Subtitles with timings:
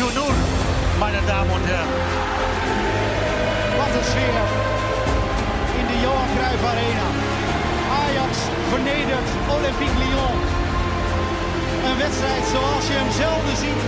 [0.00, 0.32] 4 0
[0.98, 1.88] meine dames en heren.
[3.78, 4.44] Wat een sfeer
[5.80, 7.06] in de Johan Cruijff Arena.
[8.02, 8.32] Ajax
[8.70, 10.36] vernedert Olympique Lyon.
[11.86, 13.82] Een wedstrijd zoals je hem zelden ziet.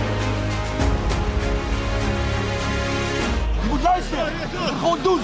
[3.61, 4.33] Je moet luisteren.
[4.79, 5.21] Gewoon doen.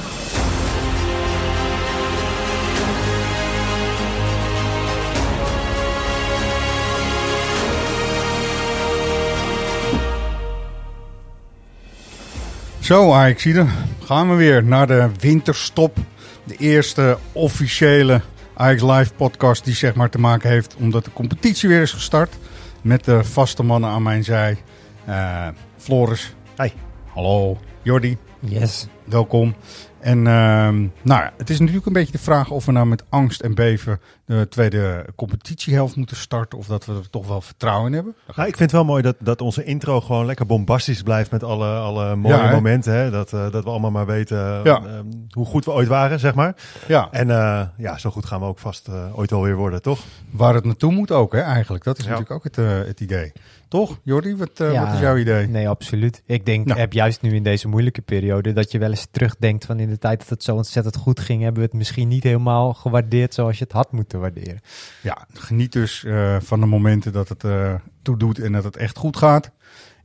[12.90, 13.66] Zo, Ajaxide,
[14.04, 15.98] gaan we weer naar de winterstop.
[16.44, 18.22] De eerste officiële
[18.54, 22.38] Ajax Live podcast die zeg maar te maken heeft omdat de competitie weer is gestart.
[22.82, 24.58] Met de vaste mannen aan mijn zij.
[25.06, 26.36] Eh, Floris.
[26.56, 26.74] Hey.
[27.14, 27.58] Hallo.
[27.82, 28.18] Jordi.
[28.40, 28.88] Yes.
[29.04, 29.56] Welkom.
[30.00, 33.04] En ehm, nou ja, het is natuurlijk een beetje de vraag of we nou met
[33.10, 34.00] angst en beven
[34.38, 36.58] de tweede competitiehelft moeten starten.
[36.58, 38.16] Of dat we er toch wel vertrouwen in hebben.
[38.36, 41.44] Nou, ik vind het wel mooi dat, dat onze intro gewoon lekker bombastisch blijft met
[41.44, 42.54] alle, alle mooie Ja, hè?
[42.54, 42.94] momenten.
[42.94, 43.10] Hè?
[43.12, 44.78] Dat, eh, dat we allemaal maar weten eh, Ja.
[44.86, 45.00] eh,
[45.32, 46.56] hoe goed we ooit waren, zeg maar.
[46.88, 49.82] Ja, En eh, ja, zo goed gaan we ook vast eh, ooit wel weer worden,
[49.82, 50.00] toch?
[50.32, 51.84] waar het naartoe moet ook hè, eigenlijk.
[51.84, 52.10] Dat is Ja.
[52.10, 53.32] natuurlijk ook het, eh, het idee.
[53.68, 54.36] Toch, Jordi?
[54.36, 55.48] Wat, eh, Ja, wat is jouw idee?
[55.48, 56.22] Nee, absoluut.
[56.26, 56.80] Ik denk, Nou.
[56.80, 59.98] heb juist nu in deze moeilijke periode, dat je wel eens terugdenkt van in de
[59.98, 63.58] tijd dat het zo ontzettend goed ging, hebben we het misschien niet helemaal gewaardeerd zoals
[63.58, 64.62] je het had moeten waarderen.
[65.02, 68.98] Ja, geniet dus eh, van de momenten dat het eh toedoet en dat het echt
[68.98, 69.52] goed gaat.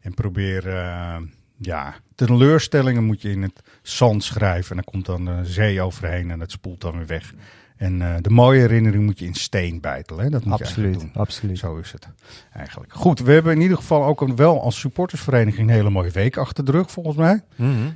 [0.00, 1.16] En probeer, eh,
[1.56, 4.70] ja, teleurstellingen moet je in het zand schrijven.
[4.70, 7.34] En dan komt dan de zee overheen en dat spoelt dan weer weg.
[7.76, 10.24] En de mooie herinnering moet je in steen bijtelen.
[10.24, 10.30] Hè?
[10.30, 11.10] Dat moet je absoluut, doen.
[11.14, 11.58] absoluut.
[11.58, 12.08] Zo is het
[12.52, 12.92] eigenlijk.
[12.92, 16.36] Goed, we hebben in ieder geval ook een, wel als supportersvereniging een hele mooie week
[16.36, 17.42] achter de rug, volgens mij.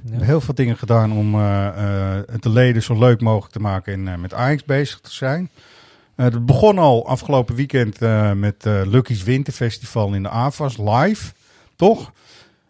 [0.02, 3.60] We hebben heel veel dingen gedaan om eh, het de leden zo leuk mogelijk te
[3.60, 5.50] maken en met Ajax bezig te zijn.
[6.18, 11.32] Eh het begon al afgelopen weekend eh, met eh Lucky's Winterfestival in de AVAS live.
[11.76, 12.12] Toch?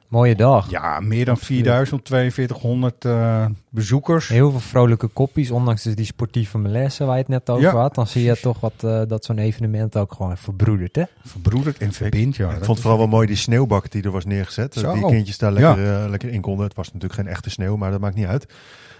[0.09, 0.70] Mooie dag.
[0.70, 4.28] Ja, meer dan 4000, 4200 eh, bezoekers.
[4.28, 7.75] Heel veel vrolijke koppies, ondanks dus die sportieve malaise waar je het net over Ja,
[7.75, 7.94] had.
[7.94, 11.03] Dan zie je toch wat, eh, dat zo'n evenement ook gewoon verbroedert, hè?
[11.25, 12.36] Verbroederd en verbindt.
[12.36, 14.75] Ja, ik vond het vooral wel mooi die sneeuwbak die er was neergezet.
[14.75, 14.92] Zo.
[14.92, 16.66] Die kindjes daar lekker, lekker in konden.
[16.66, 18.47] Het was natuurlijk geen echte sneeuw, maar dat maakt niet uit.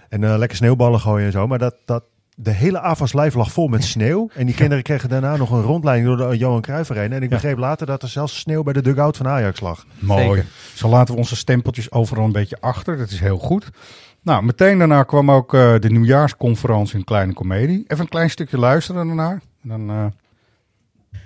[0.09, 1.47] En eh, lekker sneeuwballen gooien en zo.
[1.47, 2.03] Maar dat, dat,
[2.41, 4.29] de hele AFAS live lag vol met sneeuw.
[4.33, 7.15] En die kinderen kregen daarna nog een rondleiding door de Johan Cruijff Arena.
[7.15, 7.35] En ik Ja.
[7.35, 9.85] begreep later dat er zelfs sneeuw bij de dugout van Ajax lag.
[9.99, 10.23] Mooi.
[10.27, 10.45] Zeker.
[10.73, 12.97] Zo laten we onze stempeltjes overal een beetje achter.
[12.97, 13.69] Dat is heel goed.
[14.21, 17.83] Nou, meteen daarna kwam ook eh, de nieuwjaarsconferentie in Kleine Comedie.
[17.87, 19.41] Even een klein stukje luisteren daarnaar.
[19.61, 20.05] Dan, eh,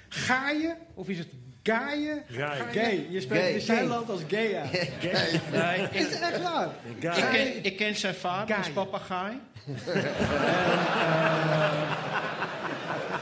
[0.09, 1.27] Ga je of is het
[1.63, 2.23] gaaien?
[2.71, 3.07] Gay.
[3.09, 4.61] Je spreekt in Zeeland als gay
[5.91, 6.69] Is het echt waar?
[6.99, 9.39] ik, ken, ik ken zijn vader, is papagaai.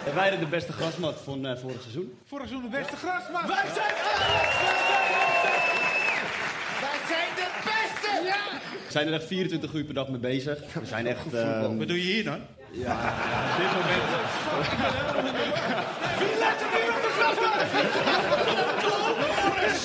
[0.06, 2.14] En wij hadden de beste grasmat van eh, vorig seizoen.
[2.28, 3.48] Vorig seizoen de beste grasman.
[3.48, 3.94] Wij zijn
[6.82, 8.24] Wij zijn de beste!
[8.26, 8.60] Ja!
[8.86, 10.60] We zijn er echt 24 uur per dag mee bezig.
[10.74, 11.34] We zijn echt...
[11.34, 12.40] ehm, Wat doe je hier dan?
[12.72, 12.94] ja,
[13.52, 14.04] op dit moment...
[16.20, 18.11] Wie let er nu op de grasmat?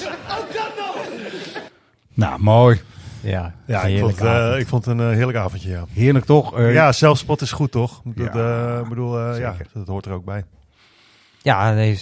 [0.05, 0.97] Ook dat nog!
[2.15, 2.81] nou, mooi.
[3.21, 5.85] Ja, Ja, ik vond, het, eh, ik vond het een eh, heerlijk avondje, ja.
[5.93, 6.59] Heerlijk toch?
[6.59, 8.01] Eh, Ja, zelfspot is goed, toch?
[8.05, 10.45] Dat, Ja, bedoel, ja, dat hoort er ook bij.
[11.47, 11.99] Ja, nee,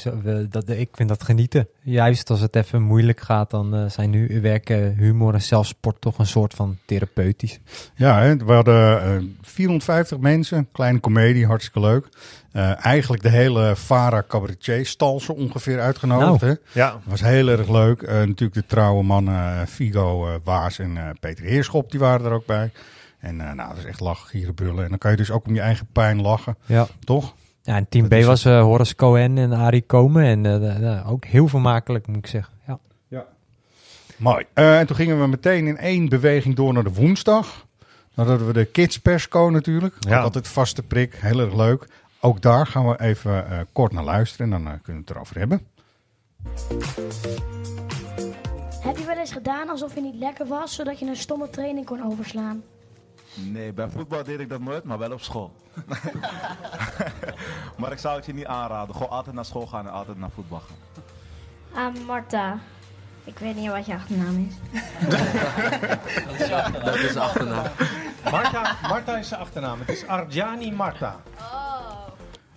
[0.48, 1.68] dat, ik vind dat genieten.
[1.82, 6.18] Juist als het even moeilijk gaat, dan eh, zijn nu werken humor en zelfsport toch
[6.18, 7.58] een soort van therapeutisch.
[7.94, 12.08] Ja, hè, we hadden eh, 450 mensen, kleine komedie, hartstikke leuk.
[12.52, 16.40] Eh, eigenlijk de hele Vara cabaretier stal zo ongeveer uitgenodigd.
[16.40, 16.58] Nou.
[16.72, 16.80] Hè?
[16.80, 18.02] Ja, was heel erg leuk.
[18.02, 22.26] Eh, natuurlijk de trouwe mannen eh, Figo, eh, Waas en eh, Peter Heerschop, die waren
[22.26, 22.70] er ook bij.
[23.18, 24.82] En eh, nou, dat is echt lachen, gieren, brullen.
[24.84, 26.86] En dan kan je dus ook om je eigen pijn lachen, Ja.
[27.04, 27.34] toch?
[27.66, 30.24] Ja, en team Dat B was eh, Horace Cohen en Arie Komen.
[30.24, 32.54] En eh, de- de- ook heel vermakelijk, moet ik zeggen.
[32.66, 32.78] Ja.
[34.16, 34.44] Mooi.
[34.52, 37.66] Eh, en toen gingen we meteen in één beweging door naar de woensdag.
[38.14, 39.94] Dan hadden we de Kids Persco natuurlijk.
[39.98, 40.20] Ja.
[40.20, 41.86] Altijd vaste prik, heel erg leuk.
[42.20, 45.16] Ook daar gaan we even eh, kort naar luisteren en dan eh, kunnen we het
[45.16, 45.60] erover hebben.
[48.80, 51.86] Heb je wel eens gedaan alsof je niet lekker was, zodat je een stomme training
[51.86, 52.62] kon overslaan?
[53.34, 55.52] Nee, bij voetbal deed ik dat nooit, maar wel op school.
[57.78, 58.94] maar ik zou het je niet aanraden.
[58.94, 60.76] Gewoon altijd naar school gaan en altijd naar voetbal gaan.
[61.72, 62.58] Ah, Marta.
[63.24, 64.54] Ik weet niet wat je achternaam is.
[66.84, 67.66] Dat is achternaam.
[68.30, 69.78] Marta, Marta is zijn achternaam.
[69.78, 71.16] Het is Arjani Marta.
[71.38, 71.63] Oh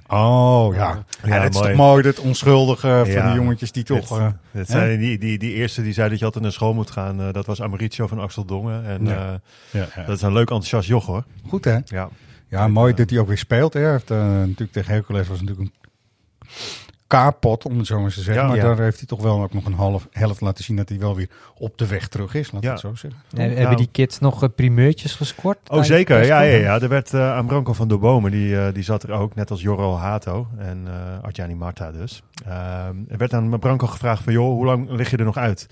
[0.09, 1.69] ja, ja, Ja, het is mooi.
[1.69, 3.25] toch mooi, dat onschuldige van Ja.
[3.27, 4.09] die jongetjes die toch...
[4.09, 6.73] Het, eh, het zijn die, die, die eerste die zei dat je altijd naar school
[6.73, 7.21] moet gaan.
[7.21, 8.85] eh, dat was Amaritio van Axel Dongen.
[8.85, 9.07] En
[9.71, 11.23] eh, dat is een leuk enthousiast joch hoor.
[11.47, 11.77] Goed hè?
[11.85, 12.09] Ja.
[12.49, 13.73] Ja, mooi dat hij ook weer speelt.
[13.73, 13.91] Hè.
[13.91, 16.47] Heeft, natuurlijk tegen Hercules was natuurlijk een
[17.07, 18.43] kaarpot, om het zo maar eens te zeggen.
[18.43, 18.49] Ja.
[18.49, 18.63] maar Ja.
[18.63, 21.15] daar heeft hij toch wel ook nog een half helft laten zien dat hij wel
[21.15, 22.51] weer op de weg terug is.
[22.51, 22.71] Laat Ja.
[22.71, 23.21] het zo zeggen.
[23.35, 23.59] En, Nou.
[23.59, 25.57] Hebben die kids nog eh, primeurtjes gescoord?
[25.69, 26.25] Oh, zeker.
[26.25, 26.81] Ja, ja, ja.
[26.81, 29.51] Er werd eh aan Branko van der Bomen, die, eh, die zat er ook, net
[29.51, 32.23] als Jorro Hato en eh Artjani Marta dus.
[32.45, 35.67] Ehm, er werd aan Branko gevraagd van, joh, hoe lang lig je er nog uit?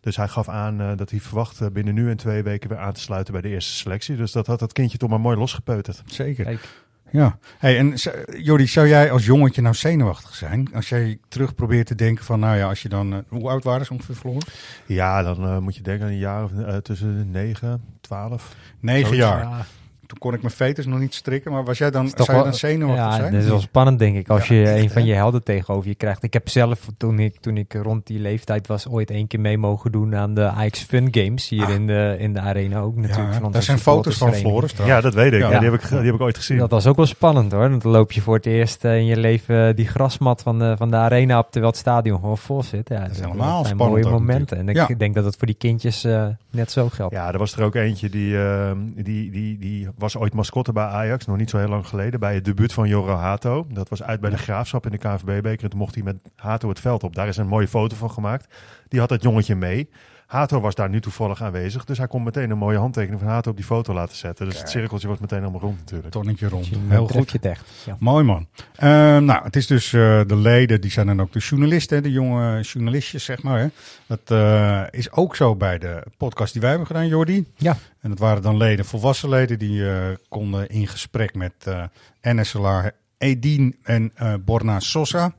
[0.00, 3.00] Dus hij gaf aan dat hij verwacht binnen nu en twee weken weer aan te
[3.00, 4.16] sluiten bij de eerste selectie.
[4.16, 6.02] Dus dat had dat kindje toch maar mooi losgepeuterd.
[6.06, 6.44] Zeker.
[6.44, 6.68] Kijk.
[7.12, 7.38] Ja.
[7.58, 7.94] Hey, en
[8.38, 10.68] Jordi, zou jij als jongetje nou zenuwachtig zijn?
[10.74, 13.12] Als jij terug probeert te denken van, nou ja, als je dan...
[13.12, 14.46] eh, hoe oud waren ze ongeveer verloren?
[14.86, 18.54] Ja, dan eh, moet je denken aan een jaar of eh, tussen 9, 12.
[18.80, 19.40] Negen Zoiets, jaar.
[19.40, 19.66] Ja.
[20.12, 21.52] Toen kon ik mijn veters nog niet strikken.
[21.52, 23.32] Maar was jij dan, zou je dan zenuwachtig ja, zijn?
[23.32, 24.28] dat is wel spannend, denk ik.
[24.28, 25.08] Als Ja, je echt, een van hè?
[25.08, 26.22] je helden tegenover je krijgt.
[26.22, 29.58] Ik heb zelf, toen ik, toen ik rond die leeftijd was, ooit één keer mee
[29.58, 31.48] mogen doen aan de Ajax Fun Games.
[31.48, 31.70] Hier Ah.
[31.74, 33.32] in, de, in de arena ook natuurlijk.
[33.32, 34.34] Ja, van daar zijn foto's van.
[34.34, 34.72] Floris.
[34.84, 35.40] Ja, dat weet ik.
[35.40, 35.50] Ja.
[35.50, 36.58] Ja, die, heb ik die heb ik ooit gezien.
[36.58, 37.68] Dat was ook wel spannend hoor.
[37.68, 40.74] Want dan loop je voor het eerst eh, in je leven die grasmat van de,
[40.76, 42.88] van de arena op terwijl het stadion gewoon vol zit.
[42.88, 44.58] Ja, is dat helemaal zijn spannend mooie momenten.
[44.58, 47.14] En ik denk dat het voor die kindjes eh, net zo geldt.
[47.14, 50.84] Ja, er was er ook eentje die, ehm, die, die, die was ooit mascotte bij
[50.84, 53.66] Ajax, nog niet zo heel lang geleden, bij het debuut van Jorro Hato.
[53.68, 55.64] Dat was uit bij de Graafschap in de KNVB-beker.
[55.64, 57.14] En toen mocht hij met Hato het veld op.
[57.14, 58.54] Daar is een mooie foto van gemaakt.
[58.88, 59.88] Die had het jongetje mee.
[60.32, 63.50] Hato was daar nu toevallig aanwezig, dus hij kon meteen een mooie handtekening van Hato
[63.50, 64.46] op die foto laten zetten.
[64.46, 66.10] Dus het cirkeltje was meteen helemaal rond natuurlijk.
[66.10, 66.70] Tonnetje rond.
[66.88, 67.38] Heel goed.
[67.40, 67.64] echt.
[67.84, 67.96] Ja.
[67.98, 68.46] Mooi man.
[68.76, 72.10] Ehm, nou, het is dus eh, de leden, die zijn dan ook de journalisten, de
[72.10, 73.58] jonge journalistjes, zeg maar.
[73.58, 73.66] Hè.
[74.06, 77.46] Dat eh, is ook zo bij de podcast die wij hebben gedaan, Jordi.
[77.56, 77.76] Ja.
[78.00, 81.82] En dat waren dan leden, volwassen leden, die eh, konden in gesprek met eh
[82.22, 85.34] NSLA Edien en eh, Borna Sosa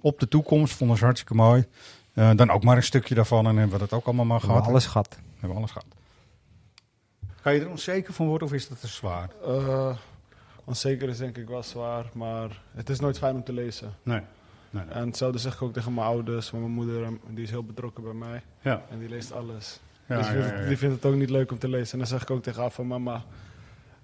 [0.00, 0.74] op de toekomst.
[0.74, 1.64] Vonden ze hartstikke mooi.
[2.14, 4.46] Eh, dan ook maar een stukje daarvan en hebben we dat ook allemaal maar We
[4.46, 4.72] hebben gehad.
[4.74, 5.08] alles gehad.
[5.16, 5.86] We hebben alles gehad.
[7.40, 9.30] Ga je er onzeker van worden of is dat te zwaar?
[9.44, 9.96] Eh,
[10.64, 13.94] onzeker is denk ik wel zwaar, maar het is nooit fijn om te lezen.
[14.02, 14.20] Nee.
[14.70, 14.94] nee, nee.
[14.94, 17.64] En hetzelfde zeg ik ook tegen mijn ouders, maar mijn moeder em, die is heel
[17.64, 18.82] betrokken bij mij Ja.
[18.90, 19.80] en die leest alles.
[20.06, 20.68] Ja, dus die, ja, vindt, ja, ja.
[20.68, 21.92] die vindt het ook niet leuk om te lezen.
[21.92, 23.24] En dan zeg ik ook tegen haar van mama,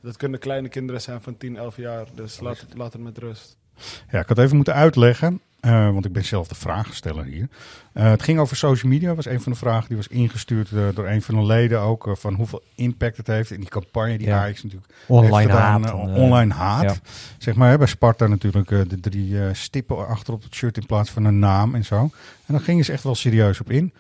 [0.00, 3.18] dat kunnen kleine kinderen zijn van 10, 11 jaar, dus laat het, laat het met
[3.18, 3.56] rust.
[4.10, 7.48] Ja, ik had even moeten uitleggen, eh, want ik ben zelf de vragensteller hier.
[7.92, 10.82] Eh, het ging over social media, was een van de vragen die was ingestuurd eh,
[10.94, 14.26] door een van de leden ook, van hoeveel impact het heeft in die campagne die
[14.26, 14.38] Ja.
[14.38, 15.94] Ajax natuurlijk Online heeft gedaan, haat.
[16.16, 16.82] online haat.
[16.82, 16.94] ja.
[17.38, 21.10] Zeg maar, hè, bij Sparta natuurlijk de drie stippen achter op het shirt in plaats
[21.10, 22.00] van een naam en zo.
[22.46, 23.92] En daar gingen ze echt wel serieus op in.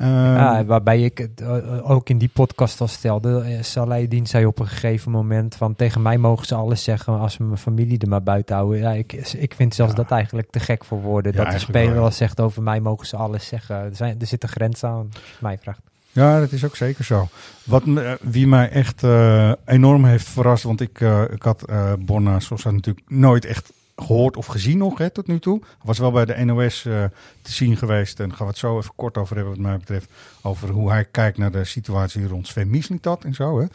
[0.00, 3.40] Ehm, Ja, waarbij ik het eh, ook in die podcast al stelde.
[3.40, 7.32] eh, Saladin zei op een gegeven moment van tegen mij mogen ze alles zeggen als
[7.34, 8.78] ze mijn familie er maar buiten houden.
[8.80, 9.96] Ja, ik, ik vind zelfs Ja.
[9.98, 11.32] dat eigenlijk te gek voor woorden.
[11.32, 13.76] Ja, dat de speler al zegt over mij mogen ze alles zeggen.
[13.76, 15.80] Er, zijn, er zit een grens aan, als je mij vraagt.
[16.12, 17.28] Ja, dat is ook zeker zo.
[17.64, 21.62] Wat me, eh, wie mij echt eh, enorm heeft verrast, want ik, eh, ik had
[21.62, 25.60] eh Borna Sosa natuurlijk nooit echt gehoord of gezien nog hè, tot nu toe.
[25.82, 27.04] Was wel bij de NOS eh,
[27.42, 29.76] te zien geweest en daar gaan we het zo even kort over hebben wat mij
[29.76, 30.10] betreft.
[30.42, 33.60] Over hoe hij kijkt naar de situatie rond Sven Mislintat en zo.
[33.60, 33.66] Hè.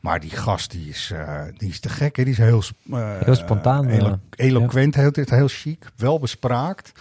[0.00, 2.16] Maar die gast die is, eh, die is te gek.
[2.16, 2.22] Hè.
[2.24, 6.92] Die is heel, eh, Heel spontaan, elo- eloquent, heel, heel chic, wel bespraakt.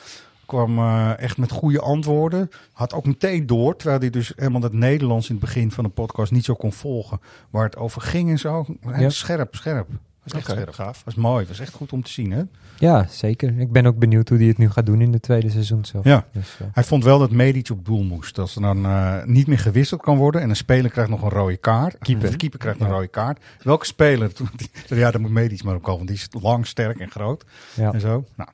[0.45, 0.79] Kwam
[1.15, 2.49] echt met goede antwoorden.
[2.73, 5.89] Had ook meteen door, terwijl hij dus helemaal dat Nederlands in het begin van de
[5.89, 7.19] podcast niet zo kon volgen.
[7.49, 8.65] Waar het over ging en zo.
[8.97, 9.09] Ja.
[9.09, 9.87] Scherp, scherp.
[10.33, 10.73] Was echt Oké, scherp.
[10.75, 11.01] gaaf.
[11.05, 11.45] Was mooi.
[11.47, 12.41] Was echt goed om te zien, hè?
[12.77, 13.59] Ja, zeker.
[13.59, 15.85] Ik ben ook benieuwd hoe hij het nu gaat doen in de tweede seizoen.
[15.85, 16.03] Zelf.
[16.05, 16.25] Ja.
[16.31, 18.39] Dus, eh, Hij vond wel dat Medic op doel moest.
[18.39, 21.29] Als er dan eh, niet meer gewisseld kan worden en een speler krijgt nog een
[21.29, 21.97] rode kaart.
[21.99, 22.31] Keeper.
[22.31, 23.43] De keeper krijgt een rode kaart.
[23.63, 24.31] Welke speler?
[24.87, 27.45] Ja, daar moet Medic maar op komen, want die is lang, sterk en groot.
[27.73, 27.93] ja.
[27.93, 28.25] En zo.
[28.35, 28.49] Nou.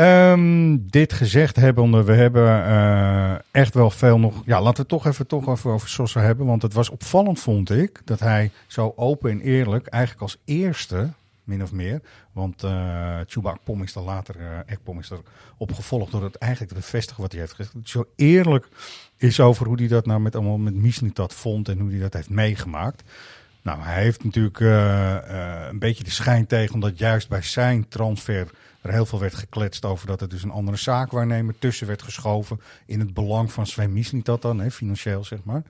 [0.00, 4.42] Ehm, dit gezegd hebbende, we hebben eh, echt wel veel nog...
[4.46, 6.46] Ja, laten we toch even, toch even over Sosa hebben.
[6.46, 9.86] Want het was opvallend, vond ik, dat hij zo open en eerlijk...
[9.86, 11.08] eigenlijk als eerste,
[11.44, 12.00] min of meer...
[12.32, 15.20] want uh, Chuba Akpom is er later, uh, Ekpom is er
[15.56, 16.12] opgevolgd...
[16.12, 17.74] door het eigenlijk te bevestigen wat hij heeft gezegd.
[17.84, 18.68] Zo eerlijk
[19.16, 21.68] is over hoe hij dat nou met, allemaal met Misnitat vond...
[21.68, 23.02] en hoe hij dat heeft meegemaakt...
[23.62, 27.88] Nou, hij heeft natuurlijk uh, uh, een beetje de schijn tegen, omdat juist bij zijn
[27.88, 28.50] transfer
[28.80, 32.60] er heel veel werd gekletst over dat er dus een andere zaakwaarnemer tussen werd geschoven
[32.86, 35.62] in het belang van Sven Misnitat dan, hè, financieel zeg maar.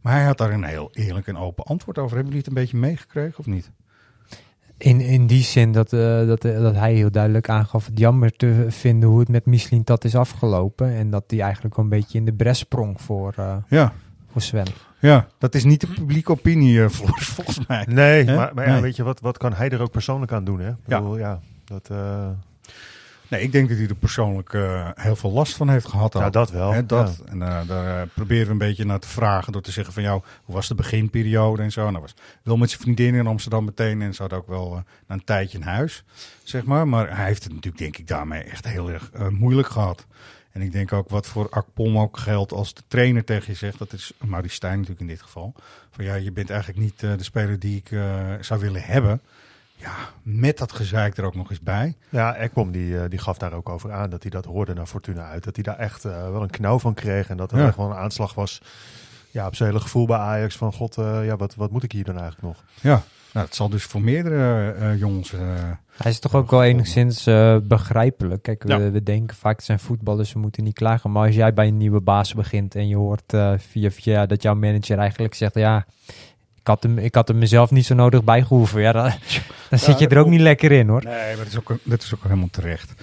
[0.00, 2.16] Maar hij had daar een heel eerlijk en open antwoord over.
[2.16, 3.70] Hebben jullie het een beetje meegekregen of niet?
[4.76, 8.36] In, in die zin dat, uh, dat, uh, dat hij heel duidelijk aangaf het jammer
[8.36, 10.94] te vinden hoe het met Michelin dat is afgelopen.
[10.94, 13.92] En dat hij eigenlijk wel een beetje in de bres sprong voor, uh, ja.
[14.32, 14.66] voor Sven.
[14.98, 16.88] Ja, dat is niet de publieke opinie, uh,
[17.36, 17.84] volgens mij.
[17.88, 18.34] Nee, He?
[18.36, 20.60] maar, maar ja, weet je, wat, wat kan hij er ook persoonlijk aan doen?
[20.60, 20.68] Hè?
[20.68, 20.98] Ik ja.
[20.98, 21.88] bedoel, ja, dat...
[21.92, 22.28] Uh...
[23.28, 26.12] Nee, ik denk dat hij er persoonlijk eh, heel veel last van heeft gehad.
[26.12, 26.32] Ja, ook.
[26.32, 27.22] dat wel, dat.
[27.26, 30.02] En eh, daar eh, proberen we een beetje naar te vragen door te zeggen van
[30.02, 31.90] jou, hoe was de beginperiode en zo.
[31.90, 34.80] Nou was wel met zijn vriendin in Amsterdam meteen en ze had ook wel eh,
[35.06, 36.04] na een tijdje in huis,
[36.42, 36.88] zeg maar.
[36.88, 40.06] Maar hij heeft het natuurlijk denk ik daarmee echt heel erg eh, moeilijk gehad.
[40.58, 43.78] En ik denk ook wat voor Akpom ook geldt als de trainer tegen je zegt,
[43.78, 45.54] dat is Maurice Stijn natuurlijk in dit geval.
[45.90, 49.20] Van ja, je bent eigenlijk niet eh, de speler die ik eh, zou willen hebben.
[49.76, 51.96] Ja, met dat gezeik er ook nog eens bij.
[52.08, 54.86] Ja, Ekbom die, eh, die gaf daar ook over aan dat hij dat hoorde naar
[54.86, 55.44] Fortuna uit.
[55.44, 57.66] Dat hij daar echt wel een knauw van kreeg en dat er Ja.
[57.66, 58.62] echt wel een aanslag was
[59.38, 61.92] ja, op zijn hele gevoel bij Ajax van god, eh, ja, wat, wat moet ik
[61.92, 62.64] hier dan eigenlijk nog?
[62.80, 63.02] Ja,
[63.32, 65.32] nou, het zal dus voor meerdere eh, jongens.
[65.32, 65.40] eh,
[65.96, 68.42] Hij is toch ook wel enigszins eh, begrijpelijk.
[68.42, 68.90] Kijk, we, Ja.
[68.90, 71.12] we denken vaak het zijn voetballers, we moeten niet klagen.
[71.12, 74.42] Maar als jij bij een nieuwe baas begint en je hoort eh, via via dat
[74.42, 75.54] jouw manager eigenlijk zegt...
[75.54, 75.86] ja,
[76.68, 78.80] had hem, ik had hem mezelf niet zo nodig bijgehoeven.
[78.80, 79.12] Ja, dan,
[79.70, 81.02] dan zit je er ook niet lekker in hoor.
[81.04, 82.90] Nee, maar dat is ook, dat is ook helemaal terecht.
[82.90, 82.96] ik,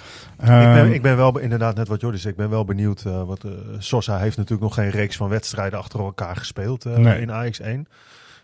[0.46, 3.04] ben, Ehm, ik ben wel inderdaad net wat Jordi zei, ik ben wel benieuwd.
[3.06, 6.96] eh wat eh, Sosa heeft natuurlijk nog geen reeks van wedstrijden achter elkaar gespeeld eh,
[6.98, 7.22] Nee.
[7.22, 7.88] in Ajax 1.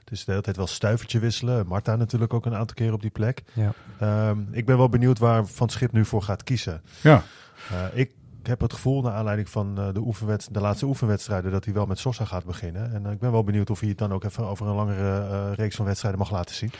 [0.03, 1.67] Dus de hele tijd wel stuivertje wisselen.
[1.67, 3.41] Marta natuurlijk ook een aantal keer op die plek.
[3.53, 3.73] Ja.
[3.99, 6.81] Ehm, ik ben wel benieuwd waar Van Schip nu voor gaat kiezen.
[7.01, 7.23] Ja.
[7.69, 7.99] Eh,
[8.41, 11.85] ik heb het gevoel, naar aanleiding van eh, de, de laatste oefenwedstrijden, dat hij wel
[11.85, 12.93] met Sosa gaat beginnen.
[12.93, 15.19] En eh, ik ben wel benieuwd of hij het dan ook even over een langere
[15.19, 16.71] eh, reeks van wedstrijden mag laten zien.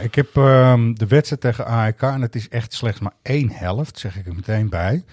[0.00, 3.98] Ik heb ehm, de wedstrijd tegen AEK en het is echt slechts maar één helft,
[3.98, 5.04] zeg ik er meteen bij.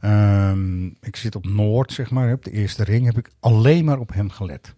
[0.00, 3.98] Ehm, ik zit op Noord, zeg maar, op de eerste ring, heb ik alleen maar
[3.98, 4.74] op hem gelet.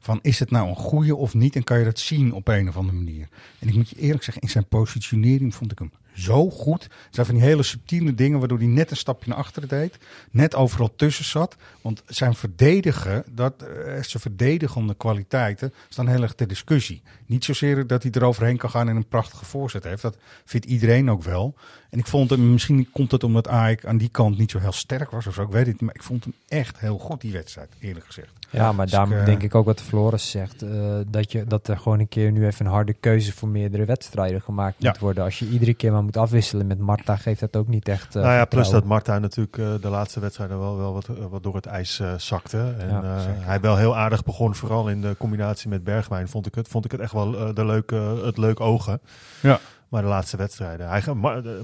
[0.00, 2.68] Van is het nou een goede of niet en kan je dat zien op een
[2.68, 3.28] of andere manier.
[3.58, 6.82] En ik moet je eerlijk zeggen, in zijn positionering vond ik hem zo goed.
[6.82, 9.98] Het zijn van die hele subtiele dingen waardoor hij net een stapje naar achteren deed.
[10.30, 11.56] Net overal tussen zat.
[11.80, 17.02] Want zijn verdedigen, dat, eh, zijn verdedigende kwaliteiten staan heel erg ter discussie.
[17.26, 20.02] Niet zozeer dat hij eroverheen kan gaan en een prachtige voorzet heeft.
[20.02, 21.54] Dat vindt iedereen ook wel.
[21.90, 24.72] En ik vond hem, misschien komt het omdat Ajax aan die kant niet zo heel
[24.72, 25.42] sterk was of zo.
[25.42, 28.41] Ik weet het niet, maar ik vond hem echt heel goed die wedstrijd, eerlijk gezegd.
[28.52, 30.62] Ja, maar Dus daarom ik, eh, denk ik ook wat Floris zegt.
[30.62, 30.70] eh,
[31.06, 34.40] dat, je, dat er gewoon een keer nu even een harde keuze voor meerdere wedstrijden
[34.42, 34.88] gemaakt Ja.
[34.90, 35.24] moet worden.
[35.24, 38.16] Als je iedere keer maar moet afwisselen met Marta, geeft dat ook niet echt.
[38.16, 38.84] eh, nou ja, plus dat.
[38.84, 42.74] Marta natuurlijk eh, de laatste wedstrijden wel, wel wat, wat door het ijs eh, zakte.
[42.78, 46.46] En Ja, eh, hij wel heel aardig begon, vooral in de combinatie met Bergwijn, vond
[46.46, 49.00] ik het, vond ik het echt wel eh, de leuke, het leuk ogen.
[49.40, 49.58] Ja.
[49.88, 50.88] Maar de laatste wedstrijden.
[50.88, 51.02] Hij,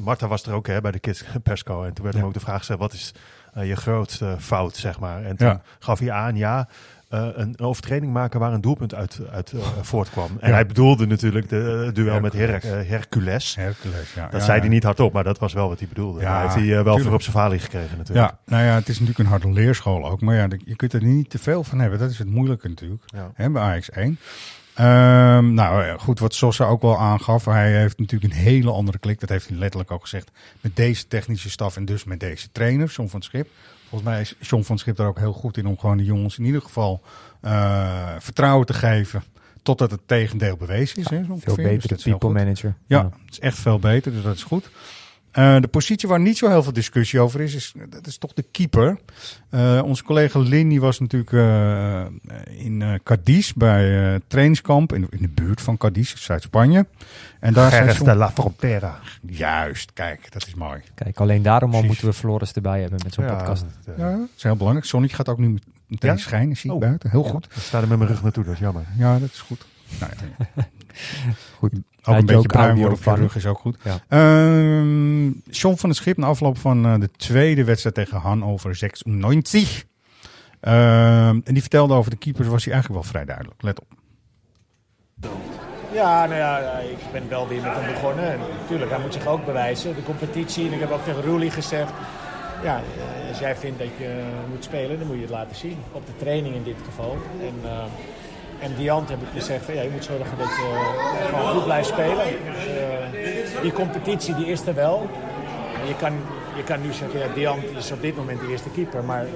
[0.01, 1.83] Marta was er ook hè, bij de Kids Persco.
[1.85, 3.15] En toen werd hem ook de vraag gesteld: wat is
[3.53, 5.25] eh, je grootste fout, zeg maar.
[5.25, 6.69] En toen gaf hij aan, ja,
[7.11, 10.31] uh, een overtreding maken waar een doelpunt uit, uit eh, voortkwam.
[10.41, 13.55] En hij bedoelde natuurlijk de duel met Hercules.
[13.55, 14.29] Hercules ja.
[14.31, 16.25] Dat zei hij niet hardop, maar dat was wel wat hij bedoelde.
[16.25, 18.31] hij heeft hij wel voor op zijn valie gekregen natuurlijk.
[18.31, 20.21] Ja, nou ja, het is natuurlijk een harde leerschool ook.
[20.21, 21.99] Maar ja, je kunt er niet te veel van hebben.
[21.99, 23.03] Dat is het moeilijke natuurlijk.
[23.35, 24.19] Hè, bij AX1.
[24.79, 27.45] Ehm, nou eh, goed, wat Sosa ook wel aangaf.
[27.45, 29.21] Hij heeft natuurlijk een hele andere klik.
[29.21, 30.31] Dat heeft hij letterlijk ook gezegd.
[30.61, 33.49] Met deze technische staf en dus met deze trainer, John van Schip.
[33.89, 36.39] Volgens mij is John van Schip daar ook heel goed in om gewoon de jongens
[36.39, 37.03] in ieder geval
[37.41, 39.23] eh, vertrouwen te geven.
[39.63, 41.09] Totdat het tegendeel bewezen is.
[41.09, 42.75] Ja, hè, veel dus people manager.
[42.87, 44.71] Ja, het is echt veel beter, dus dat is goed.
[45.31, 48.33] Eh, de positie waar niet zo heel veel discussie over is, is dat is toch
[48.33, 48.99] de keeper.
[49.51, 52.05] Eh, onze collega Lin die was natuurlijk eh,
[52.65, 56.87] in eh Cadiz bij eh trainingskamp in, in de buurt van Cadiz, Zuid-Spanje.
[57.41, 58.99] En daar zijn de La Frontera.
[59.27, 60.81] Juist, kijk, dat is mooi.
[60.95, 63.65] Kijk, alleen daarom al moeten we Floris erbij hebben met zo'n Ja, podcast.
[63.85, 64.87] dat, Ja, dat is heel belangrijk.
[64.87, 66.17] Zonnetje gaat ook nu meteen Ja?
[66.17, 66.83] schijnen, zie ik Oh.
[66.83, 67.11] buiten.
[67.11, 67.31] Heel Ja.
[67.31, 67.45] goed.
[67.45, 68.85] Ik sta er met mijn rug naartoe, dat is jammer.
[68.97, 69.67] Ja, dat is goed.
[70.01, 70.13] Nou,
[70.57, 70.67] ja.
[71.59, 71.73] Goed.
[71.75, 73.77] Ook Ja, een beetje bruin worden op je rug is ook goed.
[73.85, 73.99] Ja.
[74.09, 79.85] Ehm John van het Schip na afloop van eh, de tweede wedstrijd tegen Hannover 96.
[80.61, 83.63] Ehm, en die vertelde over de keepers, was hij eigenlijk wel vrij duidelijk.
[83.63, 83.87] Let op.
[85.93, 88.33] Ja, nou ja, ja, ik ben wel weer met hem begonnen.
[88.33, 89.95] En natuurlijk, hij moet zich ook bewijzen.
[89.95, 91.93] De competitie, en ik heb ook tegen Roelie gezegd...
[92.63, 95.77] Ja, eh, als jij vindt dat je moet spelen, dan moet je het laten zien.
[95.93, 97.17] Op de training in dit geval.
[97.41, 97.85] En, eh
[98.61, 101.65] en Diant heb ik gezegd, van, ja, je moet zorgen dat je eh, gewoon goed
[101.65, 102.25] blijft spelen.
[102.25, 105.11] Dus, eh, die competitie die is er wel.
[105.87, 106.13] Je kan,
[106.57, 109.05] je kan nu zeggen, ja, Diant is op dit moment de eerste keeper.
[109.05, 109.27] Maar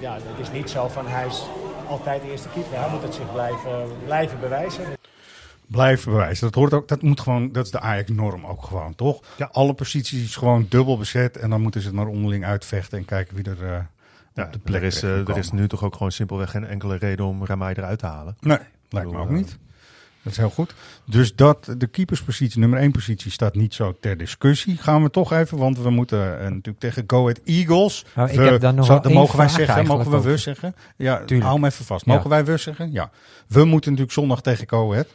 [0.00, 1.42] ja, het is niet zo van hij is
[1.88, 2.78] altijd de eerste keeper.
[2.78, 4.84] Hij moet het zich blijven, blijven bewijzen.
[5.66, 6.44] Blijven bewijzen.
[6.44, 9.20] Dat, hoort ook, dat, moet gewoon, dat is de Ajax-norm ook gewoon, toch?
[9.36, 9.48] Ja.
[9.52, 11.36] Alle posities gewoon dubbel bezet.
[11.36, 13.78] En dan moeten ze het maar onderling uitvechten en kijken wie er eh,
[14.36, 16.96] Ja, de plek er, is, eh, er is nu toch ook gewoon simpelweg geen enkele
[16.96, 18.36] reden om Ramai eruit te halen.
[18.40, 19.58] Nee, lijkt me ook niet.
[20.22, 20.74] Dat is heel goed.
[21.04, 24.76] Dus dat, de keeperspositie, nummer één positie, staat niet zo ter discussie.
[24.76, 28.04] Gaan we toch even, want we moeten eh, natuurlijk tegen Go Ahead Eagles.
[28.14, 30.38] Nou, ik We- heb daar nog zo- één mogen wij vraag zeggen, mogen we over.
[30.38, 30.74] zeggen?
[30.96, 31.42] Ja, Tuurlijk.
[31.42, 32.04] hou hem even vast.
[32.06, 32.12] Ja.
[32.14, 32.92] Mogen wij we zeggen?
[32.92, 33.10] Ja.
[33.48, 35.06] We moeten natuurlijk zondag tegen Go Ahead.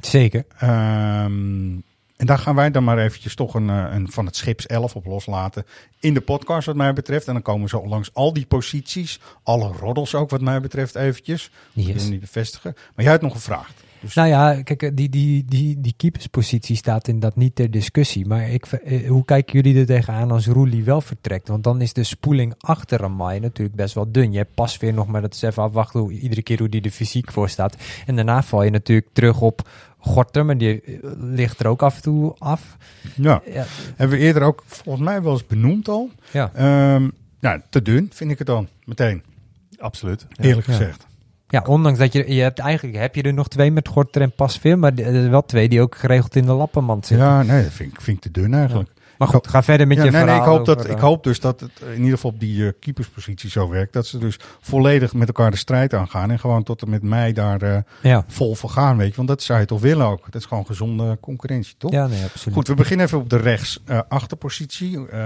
[0.00, 0.44] Zeker.
[0.58, 1.76] Ehm,
[2.24, 4.96] en daar gaan wij dan maar eventjes toch een, eh, een van het Schips 11
[4.96, 5.64] op loslaten
[6.00, 7.26] in de podcast wat mij betreft.
[7.26, 10.94] En dan komen we zo langs al die posities, alle roddels ook wat mij betreft
[10.94, 11.50] eventjes.
[11.72, 12.02] Yes.
[12.02, 12.74] hem niet bevestigen.
[12.94, 13.82] Maar jij had nog gevraagd.
[14.00, 18.26] Dus Nou ja, kijk, eh, die, die, die, die keeperspositie staat inderdaad niet ter discussie.
[18.26, 21.48] Maar ik, eh, hoe kijken jullie er tegenaan als Roelie wel vertrekt?
[21.48, 24.32] Want dan is de spoeling achter Ramai natuurlijk best wel dun.
[24.32, 26.80] Je hebt pas weer nog maar dat is even afwachten hoe, iedere keer hoe die
[26.82, 27.76] er fysiek voor staat.
[28.06, 29.68] En daarna val je natuurlijk terug op
[30.04, 32.76] Gorter, maar die eh, ligt er ook af en toe af.
[33.14, 33.42] ja.
[33.52, 33.64] Ja,
[33.96, 36.10] hebben we eerder ook volgens mij wel eens benoemd al.
[36.30, 36.50] ja.
[36.54, 37.08] Ehm,
[37.40, 39.22] nou, te dun vind ik het dan, meteen.
[39.78, 40.26] Absoluut.
[40.30, 40.44] Ja.
[40.44, 41.06] Eerlijk gezegd.
[41.48, 44.32] Ja, ondanks dat je, je hebt eigenlijk heb je er nog twee met Gorter en
[44.32, 47.26] Pasveer, maar er wel twee die ook geregeld in de lappenmand zitten.
[47.26, 48.90] Ja, nee, dat vind ik, vind ik te dun eigenlijk.
[49.18, 51.02] Maar goed, ga verder met Ja, je nee, nee, ik, hoop dat, over, ik eh,
[51.02, 53.92] hoop dus dat het in ieder geval op die eh, keeperspositie zo werkt.
[53.92, 56.30] Dat ze dus volledig met elkaar de strijd aangaan.
[56.30, 59.16] En gewoon tot en met mei daar eh, Ja, vol voor gaan, weet je.
[59.16, 60.24] Want dat zou je toch willen ook.
[60.24, 61.92] Dat is gewoon gezonde concurrentie, toch?
[61.92, 62.54] ja nee, absoluut.
[62.54, 65.08] Goed, we beginnen even op de rechts eh, achterpositie.
[65.08, 65.22] Eh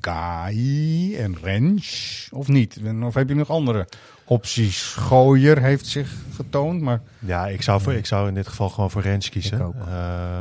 [0.00, 2.80] Gai en Rens, of niet?
[3.02, 3.86] Of heb je nog andere
[4.28, 4.82] opties?
[4.98, 8.90] Gooier heeft zich getoond, maar Ja, ik zou, voor, ik zou in dit geval gewoon
[8.90, 9.58] voor Rens kiezen.
[9.58, 9.74] Ik ook.
[9.74, 9.92] Eh,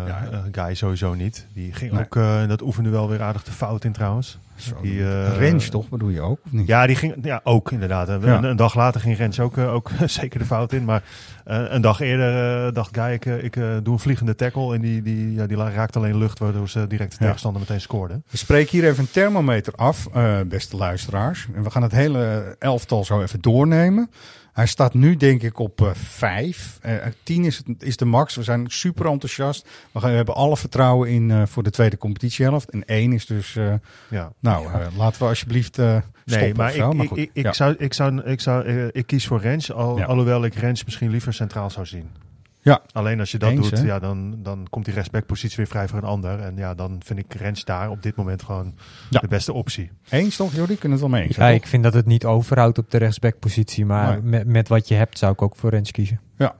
[0.07, 0.27] Ja.
[0.31, 1.47] eh, Guy sowieso niet.
[1.53, 2.03] Die ging Nee.
[2.03, 4.37] ook, eh, in dat oefende wel weer aardig de fout in trouwens.
[4.55, 6.67] zo, Die, eh, Rens toch bedoel je ook, of niet?
[6.67, 8.07] Ja, die ging ja, ook inderdaad.
[8.09, 8.43] Een, Ja.
[8.43, 10.85] een dag later ging Rens ook, ook zeker de fout in.
[10.85, 11.03] Maar
[11.47, 14.73] een dag eerder eh, dacht Guy, ik, eh, ik eh, doe een vliegende tackle.
[14.73, 18.23] En die, die, ja, die raakt alleen lucht, waardoor ze direct de tegenstander meteen scoorden.
[18.29, 21.47] We spreken hier even een thermometer af, eh, beste luisteraars.
[21.55, 24.09] En we gaan het hele elftal zo even doornemen.
[24.57, 26.79] Hij staat nu denk ik op eh 5.
[26.81, 28.35] Eh 10 is, het, is de max.
[28.35, 29.69] We zijn super enthousiast.
[29.91, 32.69] We, gaan, we hebben alle vertrouwen in voor de tweede competitiehelft.
[32.69, 33.57] En 1 is dus...
[34.09, 34.31] Ja.
[34.39, 37.53] nou, laten we alsjeblieft stoppen Nee, maar ik, Maar ik, goed, ik, ik ja.
[37.53, 40.05] zou, ik, zou, ik, zou, ik kies voor Rens, al, Ja.
[40.05, 42.09] alhoewel ik Rens misschien liever centraal zou zien.
[42.67, 42.81] Ja.
[42.91, 43.85] Alleen als je dat Eens, doet, hè?
[43.85, 46.39] ja, dan, dan komt die rechtsbackpositie weer vrij voor een ander.
[46.39, 48.73] En ja, dan vind ik Rens daar op dit moment gewoon
[49.09, 49.19] Ja.
[49.19, 49.91] de beste optie.
[50.09, 50.77] Eens toch, Jordi?
[50.77, 51.35] Kunnen we het wel mee eens?
[51.37, 54.21] Ja, zijn, ik vind dat het niet overhoudt op de rechtsbackpositie, maar Nee.
[54.21, 56.19] met, met wat je hebt zou ik ook voor Rens kiezen.
[56.37, 56.55] toch?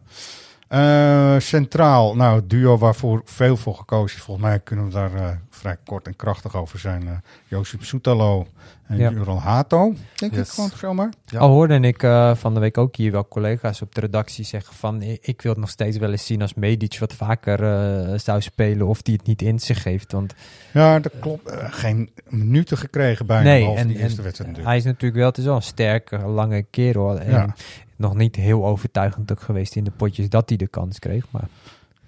[0.68, 4.24] Eh, centraal, nou, het duo waarvoor veel voor gekozen is.
[4.24, 7.08] Volgens mij kunnen we daar eh, vrij kort en krachtig over zijn.
[7.08, 7.14] eh
[7.48, 8.48] Josip Soetalo
[8.88, 9.10] en Ja.
[9.10, 9.94] Jural Hato.
[10.16, 10.50] Denk ik Yes.
[10.50, 11.10] gewoon zomaar.
[11.26, 11.40] Ja.
[11.40, 14.74] Al hoorde ik eh, van de week ook hier wel collega's op de redactie zeggen
[14.76, 18.42] van ik wil het nog steeds wel eens zien als Medic wat vaker eh, zou
[18.42, 20.12] spelen of die het niet in zich heeft.
[20.12, 20.34] Want
[20.74, 21.52] Ja, dat klopt.
[21.56, 24.68] Geen minuten gekregen bijna, nee, behalve en, die en eerste wedstrijd natuurlijk.
[24.68, 27.20] hij is natuurlijk wel, het is wel een sterke, lange kerel.
[27.20, 27.54] En Ja.
[27.98, 31.26] Nog niet heel overtuigend ook geweest in de potjes dat hij de kans kreeg.
[31.32, 31.48] Maar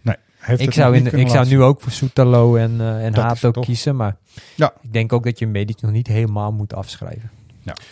[0.01, 3.23] Nee, heeft ik zou, in, ik zou nu ook voor Soetalo en, eh en Dat
[3.23, 3.65] is Hato het toch?
[3.65, 3.95] kiezen.
[3.95, 4.15] Maar
[4.55, 4.73] Ja.
[4.81, 7.29] ik denk ook dat je Medic nog niet helemaal moet afschrijven.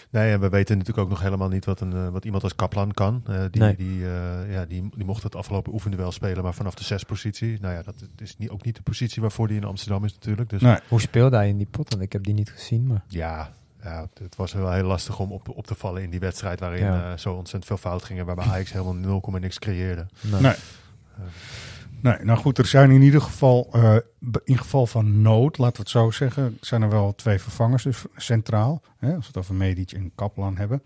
[0.10, 2.56] Nee, en we weten natuurlijk ook nog helemaal niet wat, een, eh, wat iemand als
[2.56, 3.22] Kaplan kan.
[3.28, 3.76] Eh, die, Nee.
[3.76, 7.58] die, eh, ja, die, die mocht het afgelopen oefenduel spelen, maar vanaf de zespositie.
[7.62, 10.50] Nou ja, dat is niet, ook niet de positie waarvoor die in Amsterdam is natuurlijk.
[10.50, 10.78] Dus Nee.
[10.88, 11.90] Hoe speelde hij in die pot?
[11.90, 12.88] Want ik heb die niet gezien.
[12.88, 13.52] Maar ja,
[13.88, 16.84] ja, het was wel heel lastig om op, op te vallen in die wedstrijd waarin
[16.84, 17.12] Ja.
[17.12, 18.26] eh, zo ontzettend veel fout gingen.
[18.26, 20.06] Waarbij Ajax helemaal 0, niks creëerde.
[20.21, 20.56] nou, Nee.
[22.02, 23.95] Nee, nou goed, er zijn in ieder geval, eh,
[24.43, 28.04] in geval van nood, laten we het zo zeggen, zijn er wel twee vervangers, dus
[28.15, 28.82] centraal.
[28.97, 30.82] Hè, als we het over Medic en Kaplan hebben.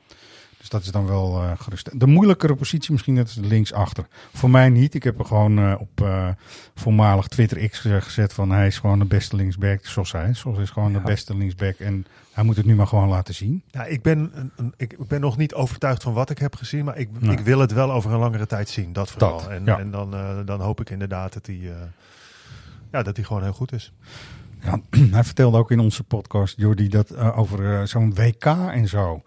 [0.62, 2.00] Dus dat is dan wel eh, gerust.
[2.00, 4.08] De moeilijkere positie misschien, dat is linksachter.
[4.34, 4.93] Voor mij niet.
[4.93, 6.28] Ik heb er gewoon eh, op eh,
[6.76, 9.86] voormalig Twitter X geze- gezet van hij is gewoon de beste linksback.
[9.86, 10.34] Zoals hij.
[10.34, 10.97] Zoals is gewoon Ja.
[10.97, 11.76] de beste linksback.
[11.76, 13.63] En hij moet het nu maar gewoon laten zien.
[13.67, 16.86] Ja, ik ben, een, een- ik ben nog niet overtuigd van wat ik heb gezien,
[16.86, 18.93] maar ik, ik wil het wel over een langere tijd zien.
[18.93, 19.38] Dat vooral.
[19.38, 19.80] Dat, en ja.
[19.80, 21.74] en dan, dan hoop ik inderdaad dat hij,
[22.91, 23.91] ja, dat hij gewoon heel goed is.
[24.63, 24.80] Ja,
[25.12, 29.24] hij vertelde ook in onze podcast, Jordi, dat over zo'n WK en zo.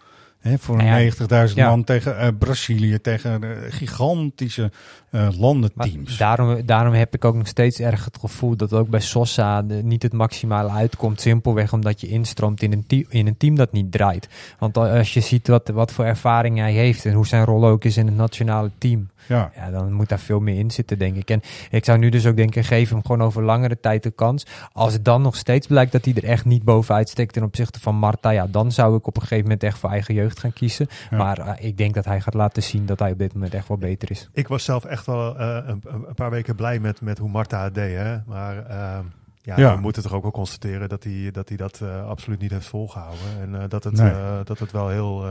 [0.58, 1.68] Voor Nou ja, 90.000 ja.
[1.68, 4.70] man tegen eh, Brazilië, tegen eh, gigantische
[5.10, 6.16] Maar landenteams.
[6.16, 9.74] daarom, daarom heb ik ook nog steeds erg het gevoel dat ook bij Sosa de-
[9.82, 11.20] niet het maximale uitkomt.
[11.20, 14.28] Simpelweg omdat je instroomt in een, team, in een team dat niet draait.
[14.58, 17.84] Want als je ziet wat, wat voor ervaring hij heeft en hoe zijn rol ook
[17.84, 19.08] is in het nationale team.
[19.28, 21.30] Ja, Ja, dan moet daar veel meer in zitten, denk ik.
[21.30, 24.46] En ik zou nu dus ook denken, geef hem gewoon over langere tijd de kans.
[24.72, 27.80] Als het dan nog steeds blijkt dat hij er echt niet bovenuit steekt ten opzichte
[27.80, 30.52] van Marta, ja, dan zou ik op een gegeven moment echt voor eigen jeugd gaan
[30.52, 30.86] kiezen.
[31.10, 31.16] Ja.
[31.16, 33.68] Maar eh, ik denk dat hij gaat laten zien dat hij op dit moment echt
[33.68, 34.28] wel beter is.
[34.32, 37.62] Ik was zelf echt wel eh, een, een- paar weken blij met, met hoe Marta
[37.64, 37.96] het deed.
[37.96, 38.16] Hè?
[38.26, 38.98] Maar eh,
[39.42, 39.74] ja, Ja.
[39.74, 42.66] we moeten toch ook wel constateren dat hij dat, hij dat eh, absoluut niet heeft
[42.66, 43.20] volgehouden.
[43.40, 44.10] En eh, dat, het, Nee.
[44.10, 45.24] eh, dat het wel heel...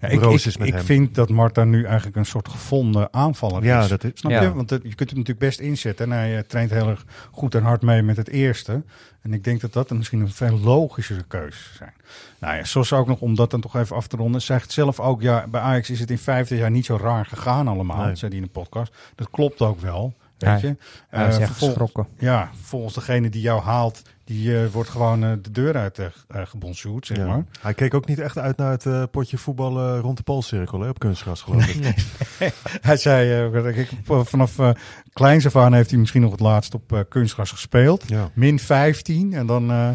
[0.00, 0.84] Ja, ik, broos ik, is met ik hem.
[0.84, 3.88] vind dat Marta nu eigenlijk een soort gevonden aanvaller Ja, is.
[3.88, 4.42] dat is- Snap ja.
[4.42, 4.54] je?
[4.54, 6.04] Want het- je kunt hem natuurlijk best inzetten.
[6.12, 8.82] En hij eh, traint heel erg goed en hard mee met het eerste.
[9.22, 11.92] En ik denk dat dat een, misschien een veel logischere keuze zou zijn.
[12.38, 14.42] Nou ja, zoals ook nog om dat dan toch even af te ronden.
[14.42, 17.68] Zegt zelf ook, ja, bij Ajax is het in vijfde jaar niet zo raar gegaan
[17.68, 17.96] allemaal.
[17.96, 18.06] Nee.
[18.06, 18.94] Dat zei hij in de podcast.
[19.14, 20.14] Dat klopt ook wel.
[20.38, 20.76] Weet Ja, je?
[21.08, 22.06] hij is Eh, echt vol- geschrokken.
[22.18, 26.06] Ja, volgens degene die jou haalt, die eh, wordt gewoon eh, de deur uit uh,
[26.44, 27.26] gebonsjoerd, zeg Ja.
[27.26, 27.44] maar.
[27.60, 30.88] Hij keek ook niet echt uit naar het eh, potje voetballen rond de Poolcirkel hè,
[30.88, 31.94] op kunstgras, geloof ik.
[32.88, 34.70] Hij zei, eh, op- vanaf eh
[35.12, 38.04] kleins af aan heeft hij misschien nog het laatst op eh, kunstgras gespeeld.
[38.06, 38.30] Ja.
[38.34, 39.90] Min 15 en dan, eh,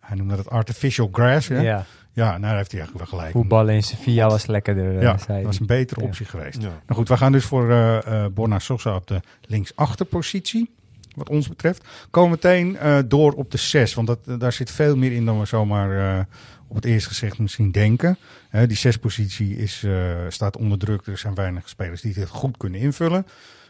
[0.00, 1.48] hij noemde het artificial grass.
[1.48, 1.60] Hè?
[1.60, 1.84] Ja.
[2.12, 3.36] Ja, nou daar heeft hij eigenlijk wel gelijk.
[3.36, 4.96] Voetballen in Sevilla was lekkerder.
[4.96, 6.06] eh, Ja, zei dat was een betere Ja.
[6.06, 6.56] optie geweest.
[6.62, 6.68] Ja.
[6.68, 10.70] Nou goed, we gaan dus voor eh eh Borna Sosa op de linksachterpositie.
[11.18, 11.84] Wat ons betreft.
[12.10, 13.94] Komen meteen eh, door op de 6.
[13.94, 16.24] Want dat, daar zit veel meer in dan we zomaar eh,
[16.68, 18.18] op het eerste gezicht misschien denken.
[18.48, 21.06] Hè, die 6-positie is, eh, staat onder druk.
[21.06, 23.26] Er zijn weinig spelers die dit goed kunnen invullen.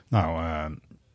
[0.08, 0.64] Nou, eh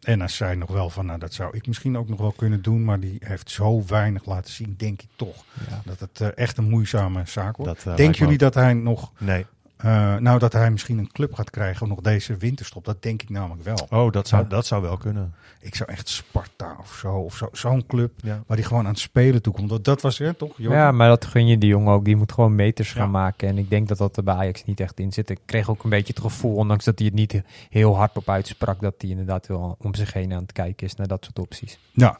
[0.04, 2.84] Ennas zei nog wel van, nou, dat zou ik misschien ook nog wel kunnen doen.
[2.84, 5.43] Maar die heeft zo weinig laten zien, denk ik toch.
[5.86, 7.84] Dat het echt een moeizame zaak wordt.
[7.84, 8.39] Dat, Denken jullie ook.
[8.39, 9.12] dat hij nog...
[9.17, 9.46] Nee.
[9.84, 12.86] Eh, nou, dat hij misschien een club gaat krijgen nog deze winterstop.
[12.86, 13.88] Dat denk ik namelijk wel.
[13.89, 14.50] Oh, dat zou, Ja.
[14.50, 15.34] dat zou wel kunnen.
[15.60, 18.43] Ik zou echt Sparta of zo, of zo, zo'n club Ja.
[18.48, 19.69] waar hij gewoon aan het spelen toekomt.
[19.69, 20.54] Dat, dat was het, toch?
[20.58, 20.78] Jordi?
[20.78, 22.06] Ja, maar dat gun je die jongen ook.
[22.06, 23.00] Die moet gewoon meters Ja.
[23.00, 23.48] gaan maken.
[23.48, 25.30] En ik denk dat dat er bij Ajax niet echt in zit.
[25.30, 28.30] Ik kreeg ook een beetje het gevoel, ondanks dat hij het niet heel hard op
[28.30, 31.39] uitsprak, dat hij inderdaad wel om zich heen aan het kijken is naar dat soort
[31.39, 31.78] opties.
[31.91, 32.17] Ja.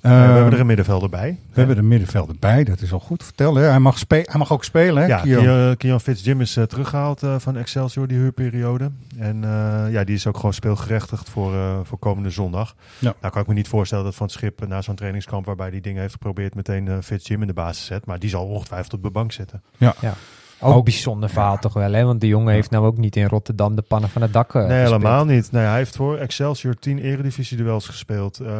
[0.00, 1.38] Eh, we Ehm, hebben er een middenvelder bij.
[1.52, 3.24] we hebben de middenvelder bij, dat is al goed.
[3.24, 3.64] Vertel, hè?
[3.64, 5.08] Hij, mag spe- hij mag ook spelen, hè?
[5.08, 5.40] Ja, Kio?
[5.40, 6.64] Kian, Kian Fitzjim is eh,
[7.08, 8.90] eh, van Excelsior, die huurperiode.
[9.18, 12.74] En eh, ja, die is ook gewoon speelgerechtigd voor, eh, voor komende zondag.
[12.98, 13.14] Ja.
[13.20, 15.80] Nou kan ik me niet voorstellen dat Van het Schip na zo'n trainingskamp waarbij die
[15.80, 18.06] dingen heeft geprobeerd meteen eh Fitzjim in de basis zet.
[18.06, 19.62] Maar die zal ongetwijfeld op de bank zitten.
[19.76, 19.94] Ja.
[20.00, 20.14] Ja.
[20.62, 22.04] Ook, Ook- bijzonder verhaal toch wel, hè?
[22.04, 24.62] Want die jongen heeft nou ook niet in Rotterdam de pannen van het dak nee,
[24.62, 24.86] gespeeld.
[24.86, 25.52] helemaal niet.
[25.52, 28.40] Nee, hij heeft voor Excelsior 10 eredivisie-duels gespeeld.
[28.40, 28.52] eh,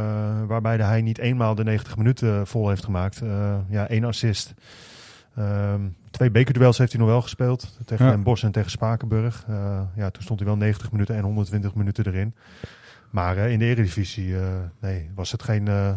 [0.46, 3.20] waarbij hij niet eenmaal de 90 minuten vol heeft gemaakt.
[3.20, 4.54] Eh, ja, één assist.
[5.36, 7.76] Ehm, twee bekerduels heeft hij nog wel gespeeld.
[7.84, 8.10] Tegen Ja.
[8.10, 9.44] Den Bosch en tegen Spakenburg.
[9.48, 12.34] Eh, ja, toen stond hij wel 90 minuten en 120 minuten erin.
[13.10, 14.46] Maar eh, in de eredivisie eh,
[14.80, 15.94] nee, was het geen, eh,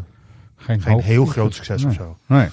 [0.55, 1.89] Geen, geen heel groot succes nee.
[1.91, 2.17] of zo.
[2.25, 2.47] Nee.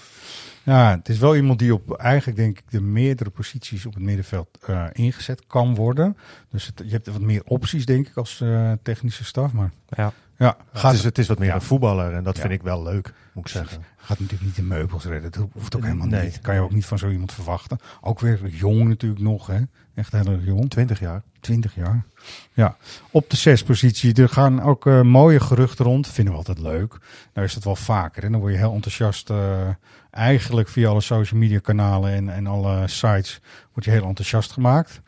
[0.63, 4.03] Ja, het is wel iemand die op eigenlijk denk ik de meerdere posities op het
[4.03, 6.17] middenveld eh, ingezet kan worden.
[6.51, 9.53] Dus het- je hebt wat meer opties denk ik als eh, technische staf.
[9.53, 10.13] Maar Ja.
[10.47, 11.55] Ja, het, is, het is wat meer Ja.
[11.55, 12.41] een voetballer en dat Ja.
[12.41, 13.83] vind ik wel leuk, moet ik zeggen.
[13.97, 15.31] gaat natuurlijk niet de meubels redden.
[15.31, 16.25] Dat hoeft ook helemaal Nee.
[16.25, 16.41] niet.
[16.41, 17.79] Kan je ook niet van zo iemand verwachten.
[18.01, 19.59] Ook weer jong natuurlijk nog, hè?
[19.95, 20.71] Echt heel erg jong.
[20.71, 21.23] 20 jaar.
[21.41, 22.05] 20 jaar.
[22.53, 22.77] Ja,
[23.11, 24.15] op de zespositie.
[24.23, 26.07] Er gaan ook eh, mooie geruchten rond.
[26.09, 26.99] Vinden we altijd leuk.
[27.35, 28.25] Nou is dat wel vaker.
[28.25, 29.31] En dan word je heel enthousiast.
[29.31, 29.69] eh,
[30.11, 33.41] eigenlijk via alle social media kanalen en, en alle sites
[33.73, 35.01] word je heel enthousiast gemaakt.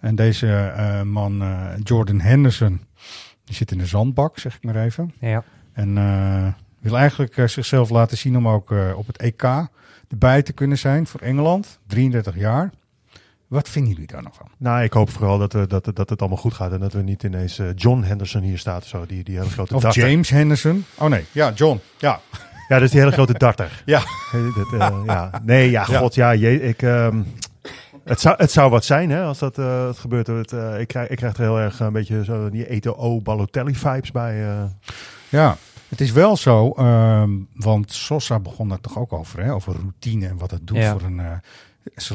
[0.00, 1.42] En deze eh, man,
[1.82, 2.80] Jordan Henderson,
[3.52, 5.12] die zit in de zandbak, zeg ik maar even.
[5.18, 5.42] Ja.
[5.72, 6.46] En eh,
[6.78, 9.42] wil eigenlijk eh, zichzelf laten zien om ook eh, op het EK
[10.08, 11.78] erbij te kunnen zijn voor Engeland.
[11.86, 12.70] 33 jaar.
[13.48, 14.48] Wat vinden jullie daar nou van?
[14.56, 17.02] Nou, ik hoop vooral dat, we, dat, dat het allemaal goed gaat en dat we
[17.02, 19.06] niet ineens John Henderson hier staat of zo.
[19.06, 20.08] Die, die hele grote Of darter.
[20.08, 20.84] James Henderson.
[20.98, 21.80] Oh nee, ja, John.
[21.98, 22.20] Ja,
[22.68, 23.82] Ja, dat is die hele grote darter.
[23.86, 24.02] ja.
[24.32, 25.30] Dat, eh, ja.
[25.42, 25.98] Nee, ja, Ja.
[25.98, 26.30] god, ja.
[26.30, 27.22] Je, ik, ehm,
[28.04, 30.26] het, zou, het zou wat zijn, hè, als dat eh, het gebeurt.
[30.26, 34.10] Het, eh, ik, krijg, ik krijg er heel erg een beetje zo die Eto'o Balotelli-vibes
[34.10, 34.48] bij.
[34.48, 34.62] eh.
[35.28, 35.56] Ja,
[35.88, 39.52] het is wel zo, ehm, want Sosa begon daar toch ook over, hè?
[39.54, 40.92] over routine en wat het doet Ja.
[40.92, 41.20] voor een.
[41.20, 41.32] eh,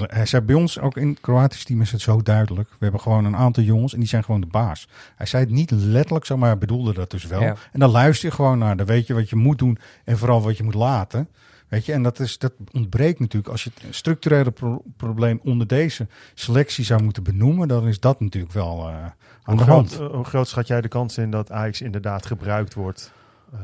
[0.01, 2.69] hij zei bij ons ook in het Kroatisch team is het zo duidelijk.
[2.69, 4.87] We hebben gewoon een aantal jongens en die zijn gewoon de baas.
[5.15, 7.41] Hij zei het niet letterlijk zo, maar hij bedoelde dat dus wel.
[7.41, 7.55] Ja.
[7.71, 8.77] En dan luister je gewoon naar.
[8.77, 11.27] Dan weet je wat je moet doen en vooral wat je moet laten.
[11.67, 13.51] Weet je, en dat, is, dat ontbreekt natuurlijk.
[13.51, 18.19] Als je het structurele pro- probleem onder deze selectie zou moeten benoemen, dan is dat
[18.19, 20.11] natuurlijk wel eh, aan Hoe de groot, hand.
[20.13, 23.11] hoe groot schat jij de kans in dat Ajax inderdaad gebruikt wordt
[23.53, 23.59] eh,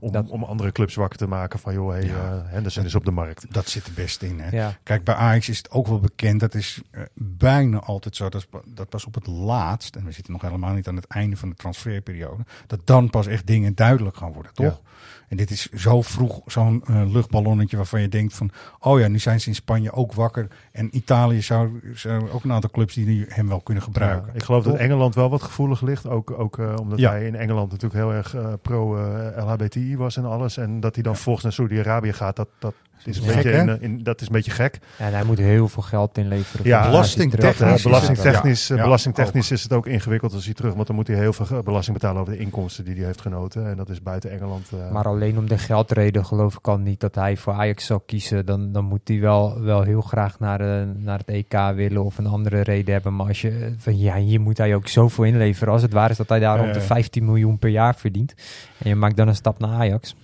[0.00, 2.14] om, Dat- om andere clubs wakker te maken van joh, hey, Ja.
[2.14, 3.46] eh, Henderson is op de markt.
[3.54, 4.40] Dat zit er best in.
[4.40, 4.56] Hè?
[4.56, 4.76] Ja.
[4.82, 6.40] Kijk, bij Ajax is het ook wel bekend.
[6.40, 6.82] Dat is
[7.14, 8.28] bijna altijd zo.
[8.28, 11.06] Dat, is, dat pas op het laatst, en we zitten nog helemaal niet aan het
[11.06, 14.80] einde van de transferperiode, dat dan pas echt dingen duidelijk gaan worden, toch?
[15.28, 19.18] En dit is zo vroeg zo'n eh, luchtballonnetje waarvan je denkt van, oh ja, nu
[19.18, 20.46] zijn ze in Spanje ook wakker.
[20.72, 24.26] En Italië zou, zou ook een aantal clubs die hem wel kunnen gebruiken.
[24.26, 24.74] Ja, ik geloof dat?
[24.76, 26.06] Engeland wel wat gevoelig ligt.
[26.06, 27.10] Ook, ook eh, omdat Ja.
[27.10, 30.56] hij in Engeland natuurlijk heel erg eh, pro-LHBTI was en alles.
[30.56, 33.74] En dat hij dan volgens naar Saudi-Arabië gaat, dat, dat, is een beetje in, eh,
[33.80, 34.78] in- dat is een beetje gek.
[34.98, 36.66] En hij moet heel veel geld inleveren.
[36.66, 40.32] Ja, voor belastingtechnisch terug- Eh, is het- belastingtechnisch ja, ja, belastingtechnisch is het ook ingewikkeld
[40.34, 42.84] als hij terug, want dan moet hij heel veel eh, belasting betalen over de inkomsten
[42.84, 43.68] die hij heeft genoten.
[43.70, 44.66] En dat is buiten Engeland.
[44.72, 48.00] eh, Maar alleen om de geldreden geloof ik al niet dat hij voor Ajax zou
[48.06, 48.46] kiezen.
[48.46, 52.18] Dan, dan moet hij wel, wel heel graag naar, de, naar het EK willen of
[52.18, 53.16] een andere reden hebben.
[53.16, 55.72] Maar als je, van, ja, hier moet hij ook zoveel inleveren.
[55.72, 56.86] Als het waar is dat hij daar rond de Eh.
[56.86, 58.34] 15 miljoen per jaar verdient.
[58.78, 60.14] En je maakt dan een stap naar Ajax.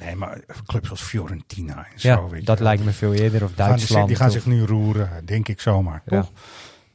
[0.00, 3.44] Nee, maar clubs als Fiorentina en Ja, zo, weet dat lijkt me veel eerder.
[3.44, 4.06] Of Gaan Duitsland.
[4.08, 6.02] die gaan of- zich nu roeren, denk ik zomaar.
[6.06, 6.20] Ja.
[6.20, 6.30] Toch?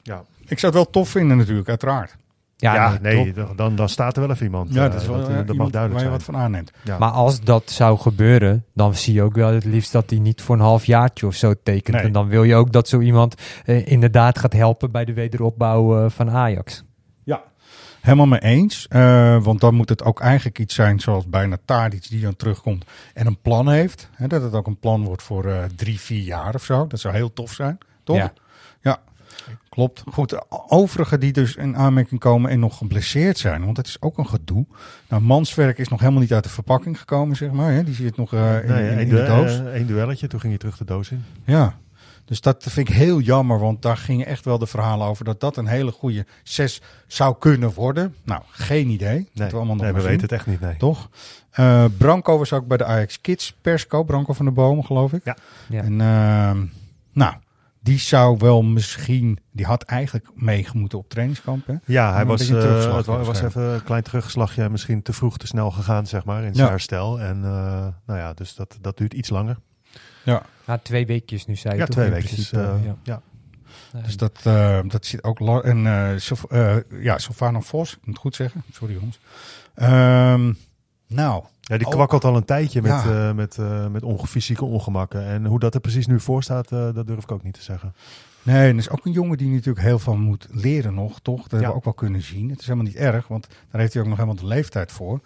[0.03, 0.23] ja.
[0.47, 2.15] Ik zou het wel tof vinden natuurlijk, uiteraard.
[2.57, 4.73] Ja, nee, dan, dan staat er wel even iemand.
[4.73, 6.11] Ja, dat, is wel, dat, uh, dat mag duidelijk waar je zijn.
[6.11, 6.71] wat van aanneemt.
[6.83, 6.97] Ja.
[6.97, 10.41] Maar als dat zou gebeuren, dan zie je ook wel het liefst dat hij niet
[10.41, 11.95] voor een halfjaartje of zo tekent.
[11.97, 12.05] Nee.
[12.05, 16.03] En dan wil je ook dat zo iemand eh, inderdaad gaat helpen bij de wederopbouw
[16.03, 16.83] eh, van Ajax.
[18.05, 18.87] Helemaal mee eens.
[18.87, 22.85] Eh, want dan moet het ook eigenlijk iets zijn zoals bijna Tadic die dan terugkomt
[23.13, 24.09] en een plan heeft.
[24.11, 26.87] Hè, dat het ook een plan wordt voor eh, drie, vier jaar of zo.
[26.87, 28.15] Dat zou heel tof zijn, toch?
[28.15, 28.33] Ja.
[28.81, 28.99] ja.
[29.69, 30.03] Klopt.
[30.11, 34.01] Goed, de overigen die dus in aanmerking komen en nog geblesseerd zijn, want dat is
[34.01, 34.65] ook een gedoe.
[35.09, 37.71] Nou, Manswerk is nog helemaal niet uit de verpakking gekomen, zeg maar.
[37.71, 37.83] Hè?
[37.83, 39.61] Die zit nog eh, in, Nee, in, de doos.
[39.73, 41.23] één duelletje, toen ging hij terug de doos in.
[41.45, 41.77] Ja,
[42.25, 45.39] dus dat vind ik heel jammer, want daar gingen echt wel de verhalen over dat
[45.39, 48.15] dat een hele goede zes zou kunnen worden.
[48.23, 49.29] Nou, geen idee.
[49.33, 50.77] Nee, we allemaal nog nee we weten het echt niet, nee.
[50.77, 51.09] Toch?
[51.51, 55.21] Eh, Branco was ook bij de Ajax Kids persco, Branco van de Bomen, geloof ik.
[55.25, 55.37] Ja.
[55.69, 55.81] Ja.
[55.83, 56.65] En ehm,
[57.13, 57.33] nou,
[57.79, 61.67] die zou wel misschien, die had eigenlijk meegemoeten op trainingskamp.
[61.67, 61.73] Hè?
[61.85, 64.69] Ja, hij een was, eh, het wa- was even een klein terugslagje.
[64.69, 66.53] Misschien te vroeg, te snel gegaan, zeg maar, in Ja.
[66.55, 67.19] zijn herstel.
[67.19, 69.57] En eh, nou ja, dus dat, dat duurt iets langer.
[70.25, 72.51] Ja, Na twee weekjes nu zei je Ja, twee weekjes.
[72.51, 72.95] eh, ja.
[73.03, 73.21] ja.
[74.03, 75.39] dus dat, eh, dat zit ook.
[75.39, 78.63] la- En eh Sof- eh, ja, Sofano Vos, ik moet het goed zeggen.
[78.71, 79.19] Sorry jongens.
[79.75, 80.53] Ehm,
[81.07, 83.27] nou, Ja, die Ook- kwakkelt al een tijdje met, Ja.
[83.29, 85.25] eh, met, eh, met onge- fysieke ongemakken.
[85.25, 87.61] En hoe dat er precies nu voor staat, eh, dat durf ik ook niet te
[87.61, 87.93] zeggen.
[88.43, 91.41] Nee, en is ook een jongen die natuurlijk heel veel moet leren nog, toch?
[91.41, 92.49] Dat hebben we ook wel kunnen zien.
[92.49, 95.19] Het is helemaal niet erg, want daar heeft hij ook nog helemaal de leeftijd voor.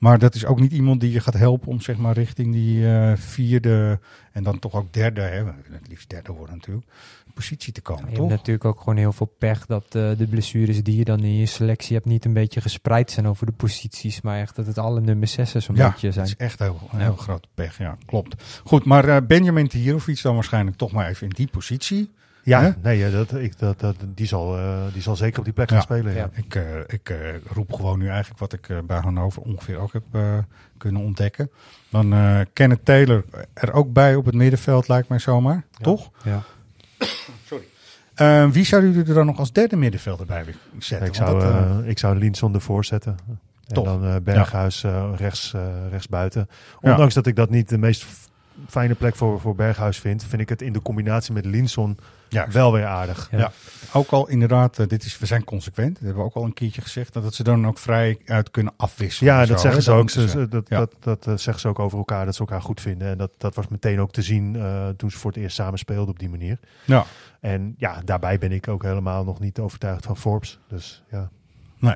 [0.00, 2.86] Maar dat is ook niet iemand die je gaat helpen om zeg maar richting die
[2.94, 3.98] eh, vierde
[4.32, 6.86] en dan toch ook derde, hè, we willen het liefst derde worden natuurlijk,
[7.34, 8.28] positie te komen, Je hebt toch?
[8.30, 11.46] natuurlijk ook gewoon heel veel pech dat eh, de blessures die je dan in je
[11.46, 15.00] selectie hebt niet een beetje gespreid zijn over de posities, maar echt dat het alle
[15.00, 16.26] nummer 6 zo'n Ja, beetje dat zijn.
[16.26, 18.60] is echt heel, een heel grote pech, ja, klopt.
[18.64, 22.10] Goed, maar eh, Benjamin Tihirovic dan waarschijnlijk toch maar even in die positie.
[22.42, 25.68] Ja, nee, dat, ik, dat, dat, die, zal, eh, die zal zeker op die plek
[25.68, 25.82] gaan Ja.
[25.84, 26.12] spelen.
[26.12, 26.18] Ja.
[26.18, 26.30] Ja.
[26.32, 27.16] Ik, eh, ik eh,
[27.52, 30.38] roep gewoon nu eigenlijk wat ik eh, bij Hannover ongeveer ook heb eh,
[30.78, 31.50] kunnen ontdekken.
[31.88, 35.64] Dan eh Kenneth Taylor er ook bij op het middenveld, lijkt mij zomaar.
[35.80, 36.10] Toch?
[36.24, 36.42] Ja.
[38.14, 41.08] Eh, wie zou u er dan nog als derde middenvelder bij willen zetten?
[41.08, 43.16] Ik, Want zou, dat, ik zou Linson ervoor zetten.
[43.66, 46.48] En dan eh, Berghuis eh, rechts, eh, rechts buiten.
[46.80, 48.06] Ondanks dat ik dat niet de meest
[48.68, 51.98] fijne plek voor, voor Berghuis vind, vind ik het in de combinatie met Linson
[52.32, 52.52] juist.
[52.54, 53.28] wel weer aardig.
[53.30, 53.38] Ja.
[53.38, 53.52] Ja.
[53.92, 55.94] Ook al inderdaad, eh, dit is, we zijn consequent.
[55.94, 57.12] Dat hebben we ook al een keertje gezegd.
[57.12, 59.32] Dat ze dan ook vrij uit kunnen afwisselen.
[59.32, 59.98] Ja, dat zo, zeggen ze ook.
[60.02, 60.78] moeten Ze, ze- dat, Ja.
[60.78, 63.08] dat, dat eh, zeggen ze ook over elkaar, dat ze elkaar goed vinden.
[63.08, 65.78] En dat, dat was meteen ook te zien eh, toen ze voor het eerst samen
[65.78, 66.58] speelden op die manier.
[66.84, 67.04] Ja,
[67.40, 70.58] En ja, daarbij ben ik ook helemaal nog niet overtuigd van Forbes.
[70.68, 71.30] Dus ja.
[71.78, 71.94] nee.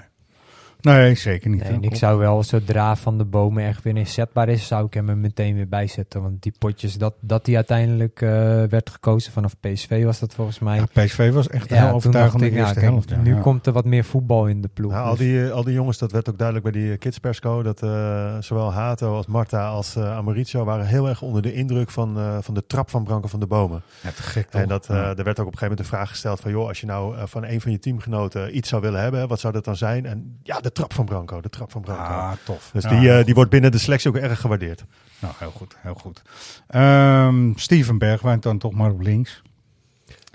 [0.84, 1.68] Nee, zeker niet.
[1.68, 5.08] Nee, ik zou wel, zodra Van de Bomen echt weer inzetbaar is, zou ik hem
[5.08, 6.22] er meteen weer bijzetten.
[6.22, 8.28] Want die potjes, dat, dat die uiteindelijk eh,
[8.64, 10.76] werd gekozen vanaf PSV was dat volgens mij.
[10.76, 13.10] Ja, PSV was echt Ja, heel dacht ik, ja, eerste helft.
[13.10, 13.16] ja.
[13.16, 13.40] nu Ja.
[13.40, 14.90] komt er wat meer voetbal in de ploeg.
[14.92, 17.18] Nou, al, dus- die, al die jongens, dat werd ook duidelijk bij die eh, Kids
[17.18, 21.90] Persco, dat eh, zowel Hato als Marta als Amaricio waren heel erg onder de indruk
[21.90, 23.82] van, eh, van de trap van Branko van de Bomen.
[24.02, 24.60] Ja, te gek toch?
[24.60, 25.02] En dat, eh, Ja.
[25.16, 27.14] er werd ook op een gegeven moment de vraag gesteld van, joh, als je nou
[27.28, 30.06] van een van je teamgenoten iets zou willen hebben, wat zou dat dan zijn?
[30.06, 32.02] En ja, de trap van Branko, de trap van Branko.
[32.02, 32.70] Ah, tof.
[32.72, 34.84] Dus Ja, die, eh, die wordt binnen de selectie ook erg gewaardeerd.
[35.18, 36.22] Nou, heel goed, heel goed.
[36.66, 39.42] Ehm Steven Bergwijn dan toch maar op links.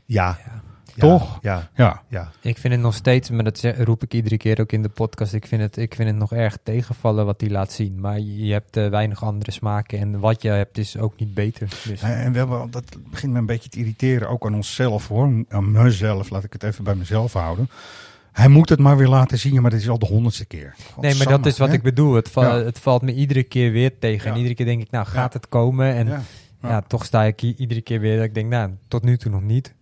[0.06, 0.38] Ja.
[0.96, 1.40] Ja, Toch?
[1.42, 1.70] Ja.
[1.76, 2.02] Ja.
[2.08, 2.32] ja.
[2.42, 5.34] Ik vind het nog steeds, maar dat roep ik iedere keer ook in de podcast.
[5.34, 8.00] Ik vind het, ik vind het nog erg tegenvallen wat hij laat zien.
[8.00, 10.00] Maar je je hebt eh, weinig andere smaken.
[10.00, 11.68] En wat je hebt is ook niet beter.
[11.88, 12.02] Dus.
[12.02, 15.46] Eh, En we hebben, dat begint me een beetje te irriteren, ook aan onszelf hoor.
[15.50, 17.70] Aan mezelf, laat ik het even bij mezelf houden.
[18.40, 20.76] Hij moet het maar weer laten zien, maar dit is al de honderdste keer.
[21.02, 21.74] Nee, maar dat is wat hè?
[21.74, 22.14] ik bedoel.
[22.14, 22.56] Het, Ja.
[22.64, 24.26] het valt me iedere keer weer tegen.
[24.26, 24.32] Ja.
[24.32, 25.40] En iedere keer denk ik, nou gaat Ja.
[25.40, 25.94] het komen?
[25.94, 26.24] En
[26.62, 26.82] Ja.
[26.82, 29.42] toch sta ik hier iedere keer weer dat ik denk, nou, tot nu toe nog
[29.42, 29.74] niet.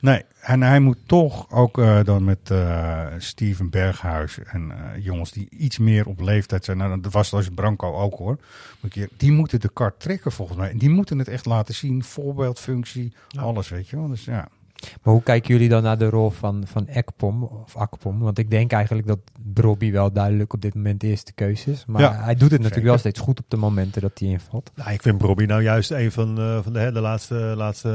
[0.00, 5.32] Nee, en hij moet toch ook eh, dan met eh, Steven Berghuis en eh, jongens
[5.32, 6.76] die iets meer op leeftijd zijn.
[6.76, 8.38] Nou, dat was als Branco ook hoor.
[9.16, 10.70] Die moeten de kart trekken volgens mij.
[10.70, 12.04] En die moeten het echt laten zien.
[12.04, 14.08] Voorbeeldfunctie, alles weet je wel.
[14.08, 14.48] Dus ja.
[15.02, 18.18] Maar hoe kijken jullie dan naar de rol van, van Ekpom of Akpom?
[18.18, 19.18] Want ik denk eigenlijk dat
[19.54, 21.84] Brobby wel duidelijk op dit moment de eerste keuze is.
[21.86, 22.88] Maar Ja, hij doet het natuurlijk zeker.
[22.88, 24.70] wel steeds goed op de momenten dat hij invalt.
[24.74, 27.88] Nou, ik vind Robbie nou juist een van, eh, van de, hè, de laatste, laatste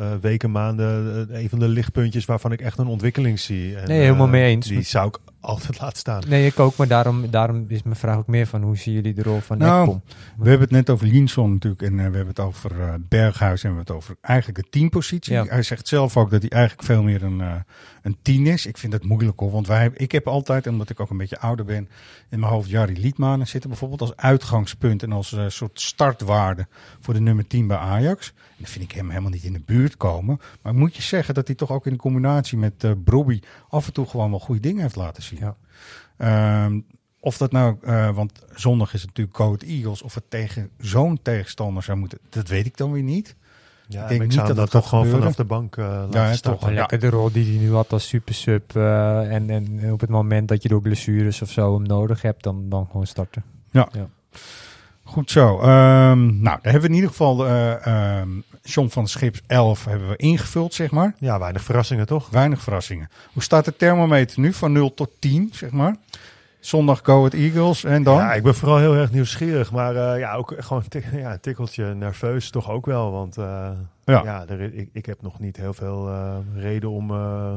[0.00, 3.76] eh, weken, maanden, eh, een van de lichtpuntjes waarvan ik echt een ontwikkeling zie.
[3.76, 4.66] En, Nee, helemaal eh, mee eens.
[4.66, 6.22] Die zou ik altijd laat staan.
[6.28, 9.14] Nee, ik ook, maar daarom, daarom is mijn vraag ook meer van hoe zien jullie
[9.14, 10.02] de rol van Nou, Ekpom?
[10.38, 13.62] we hebben het net over Linson natuurlijk en eh, we hebben het over eh, Berghuis
[13.64, 15.32] en we hebben het over eigenlijk de teampositie.
[15.32, 15.44] Ja.
[15.48, 17.54] Hij zegt zelf ook dat hij eigenlijk veel meer een, eh,
[18.02, 18.66] een tien is.
[18.66, 21.38] Ik vind dat moeilijk hoor, want wij, ik heb altijd, omdat ik ook een beetje
[21.38, 21.88] ouder ben,
[22.28, 26.66] in mijn hoofd Jari Liedmanen zitten bijvoorbeeld als uitgangspunt en als eh, soort startwaarde
[27.00, 28.28] voor de nummer 10 bij Ajax.
[28.28, 30.40] En dan vind ik hem helemaal niet in de buurt komen.
[30.62, 34.06] Maar moet je zeggen dat hij toch ook in combinatie met Brobby af en toe
[34.06, 35.38] gewoon wel goede dingen heeft laten zien.
[35.38, 35.56] Ja.
[36.16, 36.80] Ehm,
[37.20, 41.22] of dat nou, eh, want zondag is het natuurlijk Code Eagles, of het tegen zo'n
[41.22, 43.36] tegenstander zou moeten, dat weet ik dan weer niet.
[43.92, 45.32] Ja, ik denk niet dat dat toch gewoon gebeuren.
[45.32, 46.58] vanaf de bank eh laten Ja, staan.
[46.58, 46.70] toch.
[46.70, 48.76] Lekker de rol die hij nu had als super sub.
[48.76, 52.42] eh, en, en op het moment dat je door blessures of zo hem nodig hebt,
[52.42, 53.44] dan, dan gewoon starten.
[53.70, 53.88] Ja.
[53.92, 54.08] Ja.
[55.04, 55.60] Goed zo.
[55.60, 58.28] Ehm, nou, daar hebben we in ieder geval eh ehm
[58.62, 61.14] John van Schips 11 hebben we ingevuld, zeg maar.
[61.18, 62.28] Ja, weinig verrassingen toch?
[62.30, 63.08] Weinig verrassingen.
[63.32, 65.96] Hoe staat de thermometer nu van 0 tot 10, zeg maar?
[66.60, 68.16] Zondag Go Ahead Eagles en dan?
[68.16, 69.72] Ja, ik ben vooral heel erg nieuwsgierig.
[69.72, 73.10] Maar eh, ja, ook gewoon tik- ja, een tikkeltje nerveus toch ook wel.
[73.12, 73.70] Want eh,
[74.04, 74.22] Ja.
[74.24, 77.52] ja, er, ik, ik heb nog niet heel veel eh, reden om eh,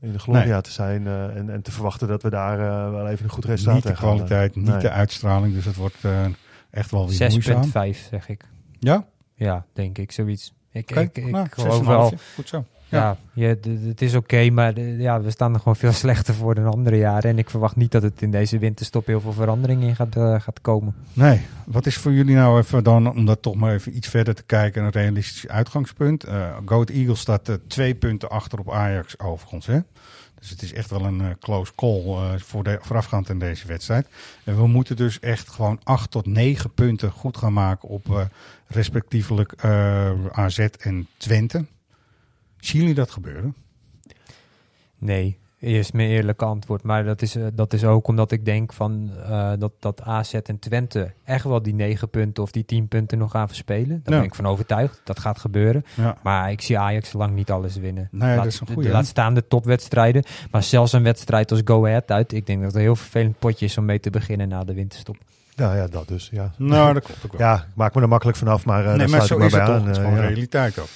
[0.00, 0.60] in de Gloria Nee.
[0.60, 1.06] te zijn.
[1.06, 2.58] eh, en, en te verwachten dat we daar
[2.92, 4.78] wel even een goed resultaat niet de kwaliteit, niet Nee.
[4.78, 5.54] de uitstraling.
[5.54, 6.24] Dus het wordt eh,
[6.70, 7.64] echt wel weer moeizaam.
[7.94, 8.44] 6,5 zeg ik.
[8.78, 9.04] Ja?
[9.34, 10.54] Ja, denk ik, zoiets.
[10.72, 11.86] Ik, Oké, ik, ik nou, geloof 6,5.
[11.86, 12.12] wel.
[12.34, 12.64] Goed zo.
[12.94, 16.54] Ja, je, d- het is oké, maar ja, we staan er gewoon veel slechter voor
[16.54, 17.30] dan andere jaren.
[17.30, 20.40] En ik verwacht niet dat het in deze winterstop heel veel verandering in gaat, eh,
[20.40, 20.94] gaat komen.
[21.12, 24.34] Nee, wat is voor jullie nou even dan, om dat toch maar even iets verder
[24.34, 26.24] te kijken, een realistisch uitgangspunt?
[26.24, 29.78] Eh Go Ahead Eagles staat eh, twee punten achter op Ajax overigens, hè?
[30.38, 34.06] Dus het is echt wel een close call voor de, voorafgaand in deze wedstrijd.
[34.44, 38.28] En we moeten dus echt gewoon acht tot negen punten goed gaan maken op
[38.66, 39.54] respectievelijk
[40.32, 41.64] AZ en Twente.
[42.64, 43.54] Zien jullie dat gebeuren?
[44.98, 46.82] Nee, is mijn eerlijke antwoord.
[46.82, 50.34] Maar dat is, eh, dat is ook omdat ik denk van, eh, dat, dat AZ
[50.34, 54.00] en Twente echt wel die negen punten of die tien punten nog gaan verspelen.
[54.04, 54.20] Daar Ja.
[54.20, 55.00] ben ik van overtuigd.
[55.04, 55.84] Dat gaat gebeuren.
[55.94, 56.16] Ja.
[56.22, 58.08] Maar ik zie Ajax lang niet alles winnen.
[58.10, 58.90] Nee, laat, dat is een goeie?
[58.90, 60.24] Laat staan de topwedstrijden.
[60.50, 62.32] Maar zelfs een wedstrijd als Go Ahead uit.
[62.32, 64.74] Ik denk dat het een heel vervelend potje is om mee te beginnen na de
[64.74, 65.16] winterstop.
[65.56, 66.28] Ja, ja, dat dus.
[66.32, 66.52] Ja.
[66.56, 67.40] Nou, dat klopt ook wel.
[67.48, 69.40] Ja, ik maak me er makkelijk vanaf, maar, eh nee, daar maar sluit zo ik
[69.40, 69.80] maar is het bij toch.
[69.82, 69.88] aan.
[69.88, 70.28] Het is eh, gewoon ja.
[70.28, 70.88] realiteit ook.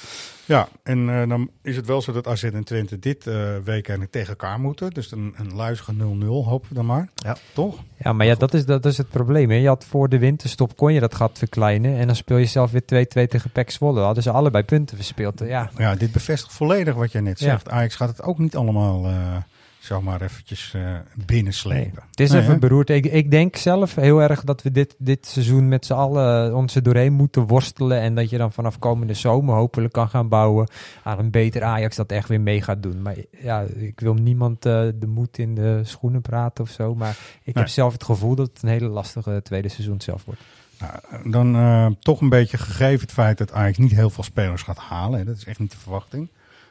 [0.49, 3.67] Ja, en eh, dan is het wel zo dat AZ en Twente dit eh, week
[3.89, 4.91] eigenlijk tegen elkaar moeten.
[4.91, 7.09] Dus een, een luizige 0-0 hopen we dan maar.
[7.15, 7.37] Ja.
[7.55, 7.77] Toch?
[7.97, 9.51] Ja, maar ja, dat is, dat is het probleem.
[9.51, 9.57] Hè.
[9.57, 11.97] Je had voor de winterstop kon je dat gat verkleinen.
[11.97, 12.85] En dan speel je zelf weer 2-2
[13.29, 14.01] tegen PEC Zwolle.
[14.01, 15.39] Hadden ze allebei punten verspeeld.
[15.39, 17.51] Ja, Ja, dit bevestigt volledig wat jij net Ja.
[17.51, 17.69] zegt.
[17.71, 19.37] Ajax gaat het ook niet allemaal eh,
[19.79, 20.83] zomaar eventjes eh
[21.27, 21.93] binnenslepen.
[21.95, 22.59] Nee, het is Nee, even hè?
[22.59, 22.91] beroerd.
[22.91, 26.75] Ik, ik denk zelf heel erg dat we dit, dit seizoen met z'n allen ons
[26.75, 28.01] er doorheen moeten worstelen.
[28.01, 30.69] En dat je dan vanaf komende zomer hopelijk kan gaan bouwen
[31.03, 33.03] aan een beter Ajax dat echt weer mee gaat doen.
[33.03, 36.95] Maar ja, ik wil niemand eh, de moed in de schoenen praten of zo.
[36.95, 37.11] Maar
[37.43, 37.65] ik Nee.
[37.65, 40.41] heb zelf het gevoel dat het een hele lastige tweede seizoen zelf wordt.
[40.79, 44.63] Nou, dan eh, toch een beetje gegeven het feit dat Ajax niet heel veel spelers
[44.63, 45.19] gaat halen.
[45.19, 45.25] Hè.
[45.25, 46.29] Dat is echt niet de verwachting.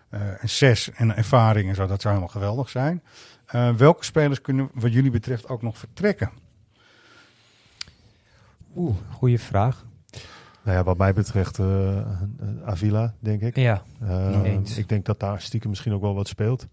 [0.09, 3.03] Eh en zes en ervaring en zo, dat zou helemaal geweldig zijn.
[3.45, 6.31] Eh, welke spelers kunnen wat jullie betreft ook nog vertrekken?
[8.75, 9.85] Oeh, goede vraag.
[10.63, 12.01] Nou ja, wat mij betreft eh,
[12.65, 13.55] Avila, denk ik.
[13.55, 14.77] Ja, Eh, eens.
[14.77, 16.67] ik denk dat daar stiekem misschien ook wel wat speelt.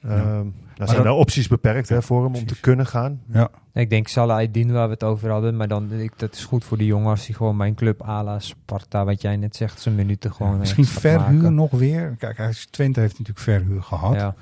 [0.00, 0.42] Ja.
[0.78, 3.20] Maar zijn dan- de opties beperkt hè, voor hem om te kunnen gaan.
[3.32, 5.56] Ja, Ik denk Salah Aydin waar we het over hadden.
[5.56, 8.38] Maar dan, ik, dat is goed voor die jongen als hij gewoon mijn club ala
[8.38, 11.54] Sparta, wat jij net zegt, zijn minuten gewoon misschien echt gaat verhuur maken.
[11.54, 12.14] nog weer.
[12.18, 14.14] Kijk, hij is, Twente heeft natuurlijk verhuur gehad.
[14.14, 14.34] Ja.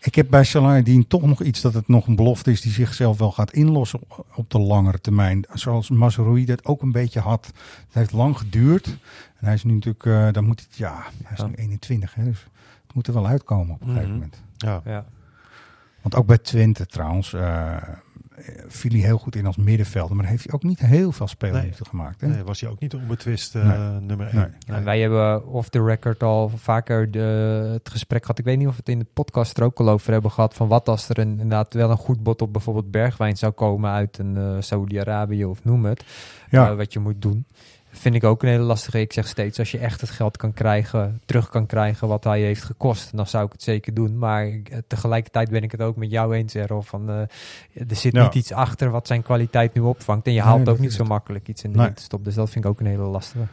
[0.00, 3.18] Ik heb bij Saladin toch nog iets dat het nog een belofte is die zichzelf
[3.18, 5.44] wel gaat inlossen op, op de langere termijn.
[5.52, 7.46] Zoals Mazraoui dat ook een beetje had.
[7.46, 8.86] Het heeft lang geduurd.
[8.86, 11.46] En hij is nu natuurlijk, eh, dan moet het, ja, hij is Ja.
[11.46, 12.46] nu 21, hè, dus
[12.86, 14.14] het moet er wel uitkomen op een gegeven Mhm.
[14.18, 14.42] moment.
[14.56, 14.80] Ja.
[14.84, 15.04] Ja.
[16.02, 17.76] Want ook bij Twente trouwens eh,
[18.66, 20.16] viel hij heel goed in als middenvelder.
[20.16, 22.20] Maar heeft hij ook niet heel veel speelminuten gemaakt.
[22.20, 22.26] Hè?
[22.26, 24.00] Nee, was hij ook niet onbetwist eh, Nee.
[24.00, 24.34] nummer 1.
[24.36, 24.76] Nee.
[24.76, 27.18] En wij hebben off the record al vaker de,
[27.72, 28.38] het gesprek gehad.
[28.38, 30.54] Ik weet niet of we het in de podcast er ook al over hebben gehad.
[30.54, 33.90] Van wat als er een, inderdaad wel een goed bod op bijvoorbeeld bergwijn zou komen
[33.90, 36.04] uit een eh Saudi-Arabië of noem het.
[36.50, 36.74] Ja.
[36.74, 37.46] wat je moet doen.
[37.94, 39.00] Vind ik ook een hele lastige.
[39.00, 42.40] Ik zeg steeds, als je echt het geld kan krijgen, terug kan krijgen wat hij
[42.40, 44.18] heeft gekost, dan zou ik het zeker doen.
[44.18, 46.82] Maar eh, tegelijkertijd ben ik het ook met jou eens, Errol.
[46.82, 47.16] Van, eh,
[47.88, 48.22] er zit Ja.
[48.22, 50.26] niet iets achter wat zijn kwaliteit nu opvangt.
[50.26, 51.08] En je haalt ook niet zo het.
[51.08, 51.86] makkelijk iets in de Nee.
[51.86, 52.24] winterstop.
[52.24, 53.44] Dus dat vind ik ook een hele lastige.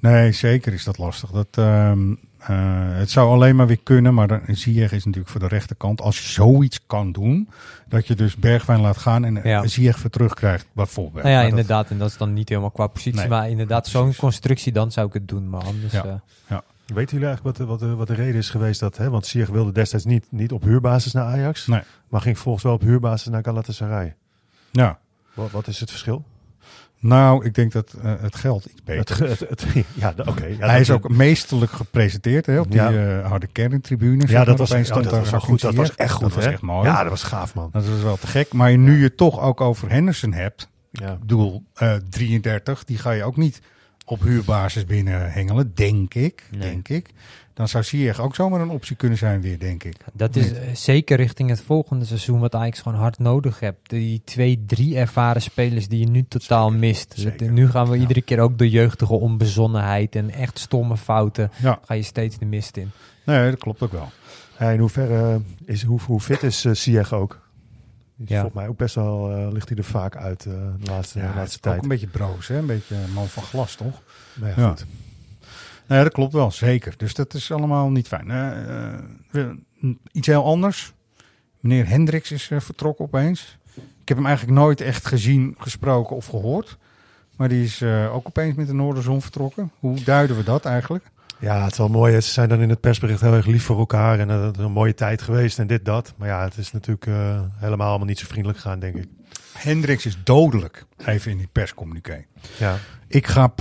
[0.00, 1.30] Nee, zeker is dat lastig.
[1.30, 2.16] Dat, ehm, eh,
[2.52, 6.00] het zou alleen maar weer kunnen, maar dan, Ziyech is natuurlijk voor de rechterkant.
[6.00, 7.48] Als je zoiets kan doen,
[7.88, 9.40] dat je dus Bergwijn laat gaan en Ja.
[9.44, 9.66] ja.
[9.66, 11.14] Ziyech weer terugkrijgt, bijvoorbeeld.
[11.24, 11.90] Nou ja, Maar dat- inderdaad.
[11.90, 13.20] En dat is dan niet helemaal qua positie.
[13.20, 13.28] Nee.
[13.28, 15.48] Maar inderdaad, zo'n constructie, dan zou ik het doen.
[15.50, 15.92] Maar anders...
[15.92, 16.04] Ja.
[16.04, 16.14] eh,
[16.48, 16.62] Ja.
[16.86, 19.10] Weten jullie eigenlijk wat, de- wat, de- wat de reden is geweest dat, hè?
[19.10, 21.80] want Ziyech wilde destijds niet, niet op huurbasis naar Ajax, Nee.
[22.08, 24.14] maar ging vervolgens wel op huurbasis naar Galatasaray.
[24.70, 24.98] Ja.
[25.34, 26.24] Wat, wat is het verschil?
[27.06, 30.46] Nou, ik denk dat eh, het geld iets beter Het, ge- het, het- ja, oké.
[30.46, 32.92] Ja, Hij is ook meesterlijk gepresenteerd hè, op die Ja.
[33.18, 34.24] eh, harde kerntribune.
[34.28, 35.60] Ja, dat was, oh, dat daar was wel goed.
[35.60, 36.88] Dat was echt goed, Dat was echt mooi.
[36.88, 37.68] Ja, dat was gaaf, man.
[37.72, 38.52] Dat was wel te gek.
[38.52, 41.18] Maar nu je toch ook over Henderson hebt, Ja.
[41.24, 43.60] doel eh 33, die ga je ook niet
[44.04, 46.44] op huurbasis binnenhengelen, denk ik.
[46.58, 47.10] Denk ik.
[47.56, 49.96] Dan zou Ziyech ook zomaar een optie kunnen zijn weer, denk ik.
[50.12, 53.90] Dat is eh, zeker richting het volgende seizoen wat Ajax gewoon hard nodig hebt.
[53.90, 57.12] Die twee, drie ervaren spelers die je nu totaal mist.
[57.16, 57.50] zeker.
[57.52, 61.50] Nu gaan we iedere keer ook de jeugdige onbezonnenheid en echt stomme fouten.
[61.62, 61.78] Ja.
[61.84, 62.90] Ga je steeds de mist in.
[63.24, 64.08] Nee, dat klopt ook wel.
[64.72, 67.40] In hoeverre is, hoe, hoe fit is uh, Ziyech ook?
[68.16, 68.26] Ja.
[68.26, 71.24] Volgens mij ook best wel uh, ligt hij er vaak uit uh, de laatste, Ja,
[71.24, 71.76] de het laatste tijd.
[71.76, 72.58] ook een beetje broos, hè?
[72.58, 74.02] Een beetje man van glas, toch?
[74.34, 74.86] Maar ja, goed.
[75.88, 76.94] Ja, dat klopt wel, zeker.
[76.96, 78.30] Dus dat is allemaal niet fijn.
[78.30, 78.92] Eh,
[79.42, 79.48] eh,
[80.12, 80.92] iets heel anders.
[81.60, 83.58] Meneer Hendricks is eh, vertrokken opeens.
[83.74, 86.78] Ik heb hem eigenlijk nooit echt gezien, gesproken of gehoord.
[87.36, 89.70] Maar die is ook opeens met de Noorderzon vertrokken.
[89.78, 91.04] Hoe duiden we dat eigenlijk?
[91.38, 92.20] Ja, het is wel mooi.
[92.20, 94.18] Ze zijn dan in het persbericht heel erg lief voor elkaar.
[94.18, 96.14] En dat is een mooie tijd geweest en dit, dat.
[96.16, 99.08] Maar ja, het is natuurlijk uh, helemaal allemaal niet zo vriendelijk gegaan, denk ik.
[99.56, 102.24] Hendricks is dodelijk, even in die perscommuniqué.
[102.58, 102.76] Ja.
[103.08, 103.54] Ik ga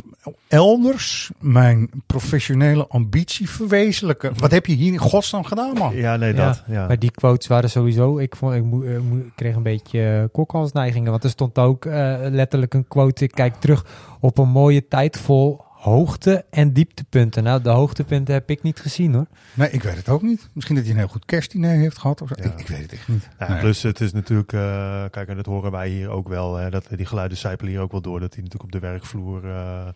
[0.47, 4.33] elders mijn professionele ambitie verwezenlijken.
[4.37, 5.95] Wat heb je hier in godsnaam gedaan, man?
[5.95, 6.63] Ja, nee, dat.
[6.67, 6.87] Ja.
[6.87, 8.17] Maar die quotes waren sowieso...
[8.17, 11.11] Ik, vond, ik, ik kreeg een beetje uh, kokhalsneigingen.
[11.11, 13.23] Want er stond ook uh, letterlijk een quote...
[13.23, 13.85] Ik kijk terug
[14.19, 17.43] op een mooie tijd vol hoogte- en dieptepunten.
[17.43, 19.25] Nou, de hoogtepunten heb ik niet gezien, hoor.
[19.53, 20.49] Nee, ik weet het ook niet.
[20.53, 22.21] Misschien dat hij een heel goed kerstdiner heeft gehad.
[22.21, 22.35] Of zo.
[22.37, 22.43] Ja.
[22.43, 23.29] Ik, ik, weet het echt niet.
[23.39, 23.59] Ja, nee.
[23.59, 26.87] Plus het is natuurlijk, uh, kijk en dat horen wij hier ook wel, hè, dat
[26.95, 28.19] die geluiden zijpelen hier ook wel door.
[28.19, 29.87] Dat hij natuurlijk op de werkvloer uh,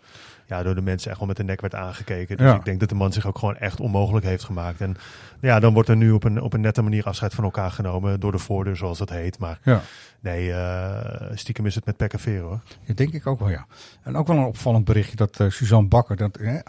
[0.47, 2.37] ja, door de mensen echt wel met de nek werd aangekeken.
[2.37, 2.55] Dus Ja.
[2.55, 4.81] ik denk dat de man zich ook gewoon echt onmogelijk heeft gemaakt.
[4.81, 4.95] En
[5.41, 8.19] ja, dan wordt er nu op een, op een nette manier afscheid van elkaar genomen
[8.19, 9.39] door de voordeur, zoals dat heet.
[9.39, 9.81] Maar Ja.
[10.19, 10.97] nee, uh,
[11.33, 12.59] stiekem is het met pek en hoor.
[12.83, 13.65] Ja, denk ik ook wel, ja.
[14.03, 15.49] En ook wel een opvallend berichtje dat uh,
[15.79, 16.59] Suzanne Bakker, dat uh,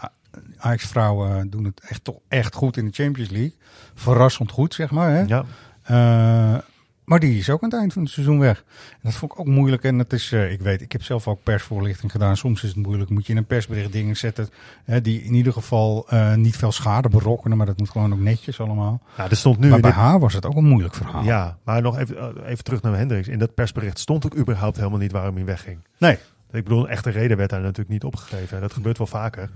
[0.57, 3.55] Ajax-vrouwen doen het echt toch echt goed in de Champions League.
[3.93, 5.11] Verrassend goed, zeg maar.
[5.11, 5.21] Hè?
[5.21, 5.45] Ja.
[5.91, 6.59] Uh,
[7.03, 8.63] maar die is ook aan het eind van het seizoen weg.
[8.91, 9.83] En dat vond ik ook moeilijk.
[9.83, 12.37] En dat is, uh, ik weet, ik heb zelf ook persvoorlichting gedaan.
[12.37, 13.09] Soms is het moeilijk.
[13.09, 14.49] Moet je in een persbericht dingen zetten
[14.83, 17.57] hè, die in ieder geval uh, niet veel schade berokkenen.
[17.57, 19.01] Maar dat moet gewoon ook netjes allemaal.
[19.17, 19.99] Ja, stond nu maar bij dit...
[19.99, 21.23] haar was het ook een moeilijk verhaal.
[21.23, 23.27] Ja, maar nog even, even terug naar Hendricks.
[23.27, 25.79] In dat persbericht stond ook überhaupt helemaal niet waarom hij wegging.
[25.97, 26.17] Nee.
[26.51, 28.61] Ik bedoel, echte reden werd daar natuurlijk niet opgegeven.
[28.61, 29.49] Dat gebeurt wel vaker.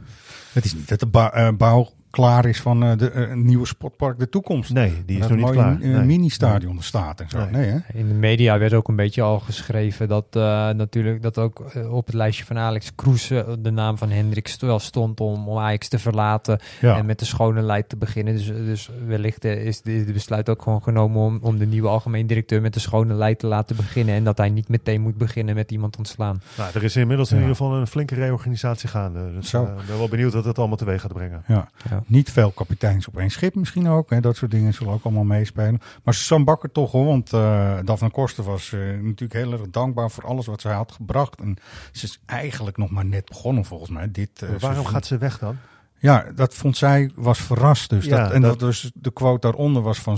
[0.53, 4.29] Het is niet dat de bouw klaar is van uh, de uh, nieuwe sportpark De
[4.29, 4.73] Toekomst.
[4.73, 5.79] Nee, die is dat nog niet klaar.
[5.81, 6.05] Uh, nee.
[6.05, 6.83] mini-stadion nee.
[6.83, 7.37] staat en zo.
[7.37, 7.49] Nee.
[7.49, 7.69] nee.
[7.69, 7.77] hè?
[7.99, 11.93] In de media werd ook een beetje al geschreven dat uh, natuurlijk dat ook uh,
[11.93, 15.57] op het lijstje van Alex Kroes uh, de naam van Hendricks wel stond om, om
[15.57, 16.97] Ajax te verlaten ja.
[16.97, 18.33] en met de schone leid te beginnen.
[18.33, 22.27] Dus, dus wellicht is de, de besluit ook gewoon genomen om, om de nieuwe algemeen
[22.27, 25.55] directeur met de schone leid te laten beginnen en dat hij niet meteen moet beginnen
[25.55, 26.41] met iemand ontslaan.
[26.57, 29.33] Nou, er is inmiddels in ieder geval een flinke reorganisatie gaande.
[29.33, 29.63] Dus Zo.
[29.63, 31.43] ik ben wel benieuwd wat het allemaal teweeg gaat brengen.
[31.47, 31.69] Ja.
[31.89, 32.03] ja.
[32.07, 34.09] Niet veel kapitein kapiteins op één schip misschien ook.
[34.09, 34.19] Hè.
[34.19, 35.81] Dat soort dingen zullen ook allemaal meespelen.
[36.03, 40.11] Maar Sam Bakker toch hoor, want uh, Daphne Koster was uh, natuurlijk heel erg dankbaar
[40.11, 41.39] voor alles wat zij had gebracht.
[41.39, 41.57] En
[41.91, 44.11] ze is eigenlijk nog maar net begonnen volgens mij.
[44.11, 44.87] Dit, uh, waarom seizoen.
[44.87, 45.57] gaat ze weg dan?
[45.97, 48.05] Ja, dat vond zij, was verrast dus.
[48.05, 48.59] Ja, dat, en dat...
[48.59, 50.17] dat dus de quote daaronder was van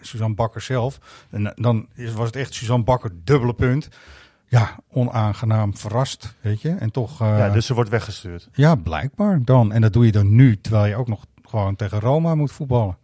[0.00, 0.98] Suzanne Bakker zelf.
[1.30, 3.88] En dan was het echt Suzanne Bakker, dubbele punt.
[4.54, 6.70] Ja, onaangenaam verrast, weet je.
[6.70, 7.22] En toch...
[7.22, 8.48] Uh, ja, dus ze wordt weggestuurd.
[8.52, 9.72] Ja, blijkbaar dan.
[9.72, 12.96] En dat doe je dan nu, terwijl je ook nog gewoon tegen Roma moet voetballen.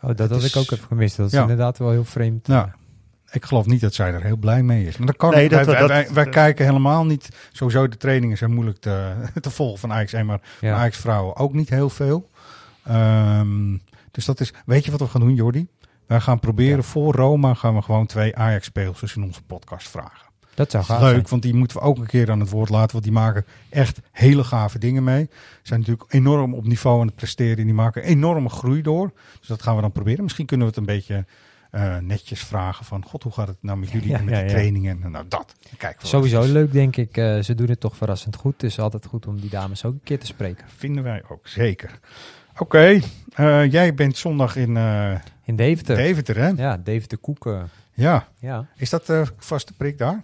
[0.00, 1.16] Oh, dat had ik ook even gemist.
[1.16, 1.40] Dat is ja.
[1.40, 2.46] inderdaad wel heel vreemd.
[2.46, 2.74] Ja.
[3.30, 4.96] Ik geloof niet dat zij er heel blij mee is.
[4.96, 7.28] Maar dat kan nee, wij, dat, wij, dat, wij, wij dat, kijken helemaal niet.
[7.52, 10.74] Sowieso de trainingen zijn moeilijk te, te volgen van Ajax 1, maar ja.
[10.74, 12.30] Ajax vrouwen ook niet heel veel.
[12.90, 14.52] Um, dus dat is.
[14.66, 15.68] Weet je wat we gaan doen, Jordi?
[16.06, 16.82] Wij gaan proberen ja.
[16.82, 20.29] voor Roma gaan we gewoon twee Ajax speelsters in onze podcast vragen.
[20.54, 21.26] Dat zou gaaf Leuk, zijn.
[21.28, 22.92] want die moeten we ook een keer aan het woord laten.
[22.92, 25.28] Want die maken echt hele gave dingen mee.
[25.62, 27.64] Zijn natuurlijk enorm op niveau aan het presteren.
[27.64, 29.12] Die maken enorme groei door.
[29.38, 30.22] Dus dat gaan we dan proberen.
[30.22, 31.24] Misschien kunnen we het een beetje
[31.72, 33.04] uh, netjes vragen van...
[33.04, 34.52] God, hoe gaat het nou met jullie Ja, en met ja, de ja.
[34.52, 35.02] trainingen?
[35.02, 35.54] En nou, dat.
[35.76, 37.16] Kijk, Sowieso leuk, denk ik.
[37.16, 38.52] Uh, ze doen het toch verrassend goed.
[38.52, 40.66] Het is altijd goed om die dames ook een keer te spreken.
[40.76, 41.98] Vinden wij ook, zeker.
[42.52, 43.02] Oké, okay.
[43.36, 44.76] uh, jij bent zondag in...
[45.44, 45.96] in Deventer.
[45.96, 46.48] Deventer, hè?
[46.48, 47.70] Ja, Deventer Koeken.
[47.92, 48.28] Ja.
[48.38, 48.66] ja.
[48.76, 50.22] Is dat de vaste prik daar?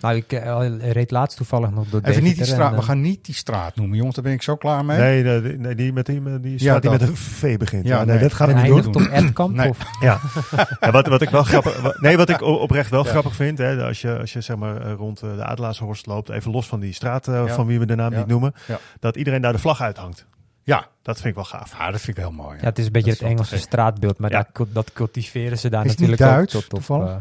[0.00, 3.00] Nou, ik uh, reed laatst toevallig nog door Even niet die straat, en, we gaan
[3.00, 4.14] niet die straat noemen, jongens.
[4.14, 4.98] Daar ben ik zo klaar mee.
[4.98, 7.86] Nee, nee, nee die, met die, die straat ja, die met een V begint.
[7.86, 8.92] Ja, nee, nee, dat gaan we niet doen.
[8.92, 9.54] toch Edkamp?
[9.54, 9.68] Nee.
[9.68, 9.78] Of?
[10.00, 10.20] Ja.
[10.80, 11.80] ja, wat, wat ik wel grappig...
[11.80, 13.10] Wat, nee, wat ik oprecht wel ja.
[13.10, 16.66] grappig vind, hè, als je, als je zeg maar rond de Adelaarshorst loopt, even los
[16.66, 17.54] van die straat uh, ja.
[17.54, 18.54] van wie we de naam niet noemen,
[19.00, 20.26] dat iedereen daar de vlag uithangt.
[20.62, 20.86] Ja.
[21.02, 21.78] Dat vind ik wel gaaf.
[21.78, 22.58] Ja, dat vind ik heel mooi.
[22.60, 24.36] Ja, het is een beetje Dat het Engelse straatbeeld, maar Ja.
[24.36, 26.78] dat, cul- dat cultiveren ze daar Is het niet natuurlijk Duits, ook tot op...
[26.78, 27.08] toevallig?
[27.08, 27.16] eh,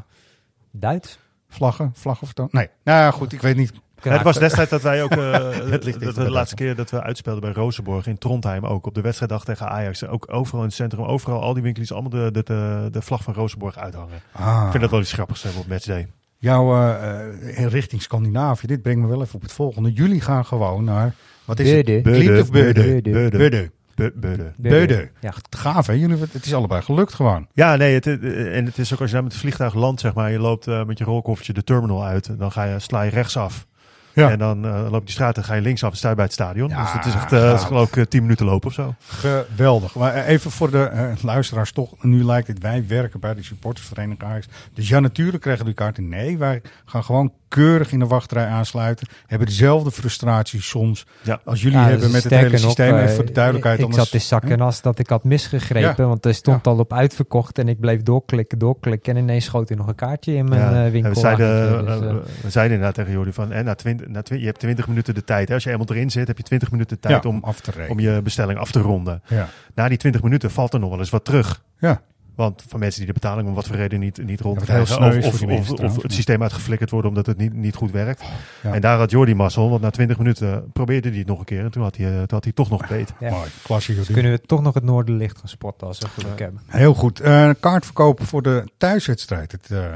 [0.71, 1.19] Duits?
[1.55, 2.51] Vlaggen, vlaggen vertonen?
[2.53, 2.69] Nee.
[2.83, 3.71] Nou ja, goed, ik weet niet.
[4.01, 5.33] Ja, het was destijds dat wij ook, eh,
[5.69, 9.01] Het dat de laatste keer dat we uitspeelden bij Rozenborg in Trondheim ook, op de
[9.01, 10.07] wedstrijddag tegen Ajax.
[10.07, 13.23] Ook overal in het centrum, overal, al die winkels, allemaal de, de, de, de vlag
[13.23, 14.21] van Rozenborg uithangen.
[14.31, 14.63] Ah.
[14.65, 16.07] Ik vind dat wel iets grappigs hebben op matchday.
[16.37, 19.91] Jouw eh, eh, richting Scandinavië, dit brengt me wel even op het volgende.
[19.91, 21.13] Jullie gaan gewoon naar,
[21.45, 21.91] wat is Beurde.
[21.91, 22.41] het?
[22.41, 23.01] Of Beurde?
[23.01, 23.37] Beurde.
[23.37, 23.71] Beurde.
[23.95, 24.13] Be-.
[24.57, 25.09] Beurde.
[25.21, 25.33] Ja.
[25.49, 27.47] Gaaf hè, jullie, het is allebei gelukt gewoon.
[27.53, 30.13] Ja, nee, het, en het is ook als je daar met het vliegtuig landt, zeg
[30.13, 33.11] maar, je loopt eh, met je rolkoffertje de terminal uit, dan ga je, sla je
[33.11, 33.67] rechtsaf.
[34.15, 34.29] Ja.
[34.31, 36.23] En dan eh, loop je die straat en ga je linksaf en sta je bij
[36.23, 36.69] het stadion.
[36.69, 38.93] Ja, dus het is echt, eh, is geloof ik, eh, 10 minuten lopen of zo.
[39.07, 39.95] Geweldig.
[39.95, 42.03] Maar even voor de eh, luisteraars toch.
[42.03, 44.47] Nu lijkt het, wij werken bij de supportersvereniging Ajax.
[44.73, 46.09] Dus ja, natuurlijk krijgen we die kaarten.
[46.09, 49.07] Nee, wij gaan gewoon keurig in de wachtrij aansluiten.
[49.27, 51.39] Hebben dezelfde frustratie soms Ja.
[51.45, 52.95] als jullie Ja, hebben dus met het hele systeem.
[52.97, 53.77] Even voor de duidelijkheid.
[53.79, 56.09] Ik anders- zat in zak en as dat ik had misgegrepen, Ja.
[56.09, 59.75] want er stond al op uitverkocht en ik bleef doorklikken, doorklikken en ineens schoot er
[59.75, 61.13] nog een kaartje in mijn winkel.
[61.13, 61.99] we, zeiden, Dus,
[62.41, 65.13] we zeiden inderdaad tegen Jordi van, en na 20, na 20, je hebt 20 minuten
[65.13, 65.47] de tijd.
[65.47, 65.53] Hè?
[65.53, 67.71] Als je eenmaal erin zit, heb je 20 minuten de tijd Ja, om, af te
[67.71, 67.91] rekenen.
[67.91, 69.21] om je bestelling af te ronden.
[69.27, 69.49] Ja.
[69.75, 71.63] Na die 20 minuten valt er nog wel eens wat terug.
[71.79, 72.01] Ja.
[72.35, 74.87] Want van mensen die de betaling om wat voor reden niet, niet rond Ja, wat
[74.87, 75.11] heel krijgen.
[75.11, 78.23] sneu is Of, voor of, het systeem uitgeflikkerd wordt omdat het niet, niet goed werkt.
[78.63, 78.73] Ja.
[78.73, 81.63] En daar had Jordi mazzel, want na 20 minuten probeerde hij het nog een keer.
[81.63, 83.13] En toen had hij, eh, toen had hij toch nog beet.
[83.19, 83.29] ja.
[83.29, 83.85] Mooi.
[83.95, 86.61] Dus kunnen we toch nog het Noorderlicht gaan spotten als we geluk hebben.
[86.67, 87.19] Heel goed.
[87.19, 89.51] Eh kaart verkopen voor de thuiswedstrijd.
[89.51, 89.95] Het eh,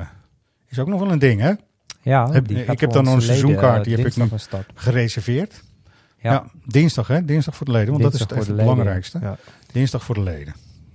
[0.68, 1.54] is ook nog wel een ding hè.
[2.10, 4.70] Ja, Heb- ik heb dan onze een seizoenkaart, leden, die eh, heb ik nu- start.
[4.74, 5.64] Gereserveerd.
[6.22, 6.32] Ja.
[6.32, 6.46] Ja.
[6.66, 7.26] dinsdag hè.
[7.26, 7.90] Dinsdag voor de leden.
[7.90, 9.20] Want Dinsdag dat is het, het belangrijkste.
[9.22, 9.38] Ja.
[9.72, 10.54] Dinsdag voor de leden.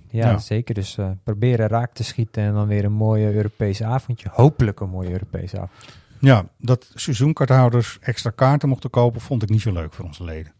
[0.09, 0.37] Ja, Ja.
[0.37, 0.73] zeker.
[0.75, 4.29] Dus eh, proberen raak te schieten en dan weer een mooie Europese avondje.
[4.31, 5.71] Hopelijk een mooie Europese avond.
[6.19, 10.51] Ja, dat seizoenkaarthouders extra kaarten mochten kopen, vond ik niet zo leuk voor onze leden.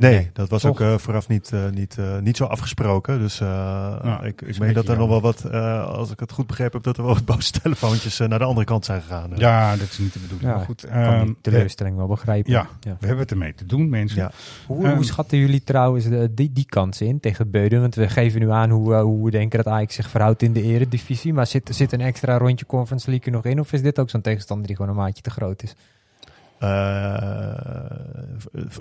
[0.00, 0.70] Nee, Nee, dat was toch?
[0.70, 3.18] ook eh, vooraf niet, eh, niet, eh, niet zo afgesproken.
[3.18, 6.32] Dus eh, ik, ik een meen dat er nog wel wat, eh, als ik het
[6.32, 9.30] goed begrepen heb, dat er wel wat boze telefoontjes naar de andere kant zijn gegaan.
[9.36, 10.50] Ja, dat is niet de bedoeling.
[10.50, 12.52] Ja, maar goed, ik kan ehm, die teleurstelling wel begrijpen.
[12.52, 14.18] ja, we hebben het ermee te doen, mensen.
[14.18, 14.30] Ja.
[14.66, 17.80] Hoe, Ehm, hoe schatten jullie trouwens de, die, die kansen in tegen Beuden?
[17.80, 20.62] Want we geven nu aan hoe, hoe we denken dat Ajax zich verhoudt in de
[20.62, 21.32] eredivisie.
[21.32, 23.60] Maar zit, zit een extra rondje Conference League er nog in?
[23.60, 25.74] Of is dit ook zo'n tegenstander die gewoon een maatje te groot is?
[26.58, 27.52] Eh,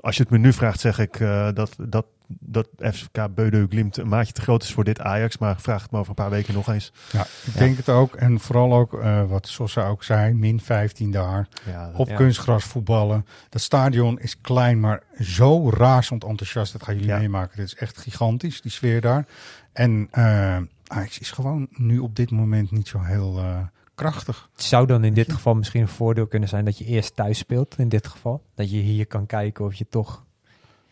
[0.01, 3.97] als je het me nu vraagt, zeg ik eh, dat, dat, dat FCK Beudeu Glimt
[3.97, 5.37] een maatje te groot is voor dit Ajax.
[5.37, 6.91] Maar vraag het me over een paar weken nog eens.
[7.11, 8.15] Ja, ik denk het ook.
[8.15, 11.47] En vooral ook, eh, wat Sosa ook zei, min 15 daar.
[11.65, 12.15] Ja, Op Ja.
[12.15, 13.25] kunstgras voetballen.
[13.49, 16.71] Dat stadion is klein, maar zo razend enthousiast.
[16.73, 17.17] Dat gaan jullie Ja.
[17.17, 17.57] meemaken.
[17.57, 19.25] Dit is echt gigantisch, die sfeer daar.
[19.73, 20.57] En eh
[20.87, 23.57] Ajax is gewoon nu op dit moment niet zo heel eh,
[23.97, 24.49] krachtig.
[24.53, 27.37] Het zou dan in dit geval misschien een voordeel kunnen zijn dat je eerst thuis
[27.37, 27.75] speelt.
[27.77, 28.43] In dit geval.
[28.55, 30.25] Dat je hier kan kijken of je toch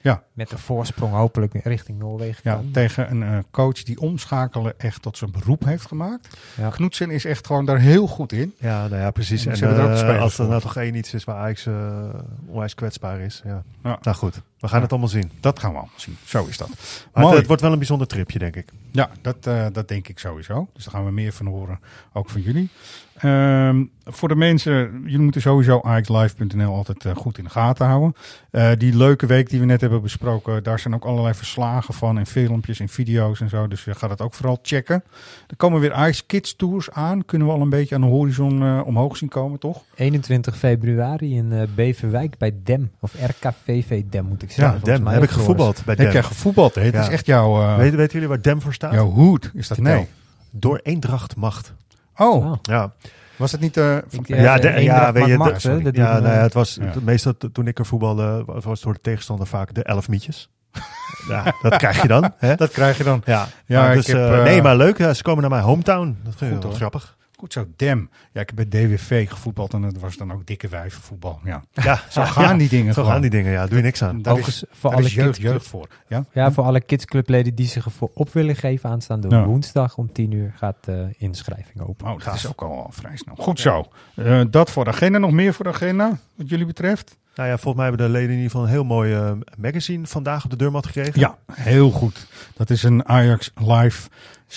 [0.01, 0.23] Ja.
[0.33, 2.71] met een voorsprong hopelijk richting Noorwegen Ja, kan.
[2.71, 6.37] tegen een eh, coach die omschakelen echt tot zijn beroep heeft gemaakt.
[6.57, 6.69] Ja.
[6.69, 8.53] Knutsen is echt gewoon daar heel goed in.
[8.57, 9.45] Ja, nou ja, precies.
[9.45, 12.09] En er ook eh, als er nou toch één iets is waar Ajax eh
[12.47, 13.41] onwijs kwetsbaar is.
[13.45, 13.63] Ja.
[13.83, 13.99] Ja.
[14.01, 14.83] Nou goed, we gaan Ja.
[14.83, 15.31] het allemaal zien.
[15.39, 16.17] Dat gaan we allemaal zien.
[16.25, 16.67] Zo is dat.
[16.67, 16.77] Maar
[17.13, 17.35] het, Mooi.
[17.37, 18.67] het wordt wel een bijzonder tripje, denk ik.
[18.91, 20.67] Ja, dat, eh, dat denk ik sowieso.
[20.73, 21.79] Dus daar gaan we meer van horen,
[22.13, 22.69] ook van jullie.
[23.15, 28.13] Ehm, voor de mensen, jullie moeten sowieso axlive.nl altijd eh, goed in de gaten houden.
[28.51, 32.17] Eh, die leuke week die we net hebben besproken, daar zijn ook allerlei verslagen van
[32.17, 33.67] en filmpjes en video's en zo.
[33.67, 35.03] Dus je gaat het ook vooral checken.
[35.47, 37.25] Er komen weer Ajax Kids Tours aan.
[37.25, 39.83] Kunnen we al een beetje aan de horizon eh, omhoog zien komen, toch?
[39.95, 42.91] 21 februari in eh, Beverwijk bij DEM.
[42.99, 44.54] Of RKVV DEM moet ik zeggen.
[44.55, 45.07] Ja, Volgens Dem.
[45.07, 46.11] Heb ik gevoetbald bij Ik Dem.
[46.13, 46.81] heb gevoetbald, hè?
[46.81, 47.01] Het Ja.
[47.01, 48.93] is echt jouw, eh, Weet, weten jullie waar Dem voor staat?
[48.93, 49.51] jouw hoed.
[49.53, 49.77] Is dat?
[49.77, 50.07] Nee.
[50.51, 51.73] Door Eendracht Macht.
[52.17, 52.53] Oh, Oh.
[52.61, 52.91] Ja,
[53.35, 53.77] was het niet...
[53.77, 55.81] eh, Ik, eh, ja, de de, ja Eendracht weet je, de- macht, hè?
[55.81, 56.91] Dat ja, nou ja, het was Ja.
[57.01, 60.49] meestal toen ik er voetbalde, was het door de tegenstander vaak de elf mietjes.
[61.29, 62.33] ja, dat krijg je dan.
[62.37, 62.55] Hè?
[62.55, 63.21] dat krijg je dan.
[63.25, 64.97] Ja, Ja, maar ik dus, heb, nee, maar leuk.
[64.97, 66.17] ja, ze komen naar mijn hometown.
[66.23, 66.79] Dat vind ik Goed, wel hoor.
[66.79, 67.15] grappig.
[67.37, 68.09] Goed zo, Dem.
[68.31, 71.39] Ja, ik heb bij DWV gevoetbald en dat was dan ook dikke wijvenvoetbal.
[71.43, 71.63] Ja.
[71.73, 73.11] Ja, Zo gaan die dingen Zo gewoon.
[73.11, 73.67] gaan die dingen, ja.
[73.67, 74.21] Doe je niks aan.
[74.21, 75.87] Daar Overigens, is, voor daar alle is jeugd, kids- jeugd voor.
[76.07, 76.25] Ja?
[76.33, 79.45] Ja, voor alle kidsclubleden die zich ervoor op willen geven aanstaande Ja.
[79.45, 82.07] woensdag om 10 uur gaat de inschrijving open.
[82.07, 83.35] Oh, dat is ook al vrij snel.
[83.35, 83.85] Goed zo.
[84.15, 85.17] Eh, dat voor de agenda.
[85.17, 87.17] Nog meer voor de agenda, wat jullie betreft?
[87.35, 90.07] Nou ja, volgens mij hebben de leden in ieder geval een heel mooi eh, magazine
[90.07, 91.19] vandaag op de deurmat gekregen.
[91.19, 92.27] Ja, heel goed.
[92.55, 94.09] Dat is een Ajax Live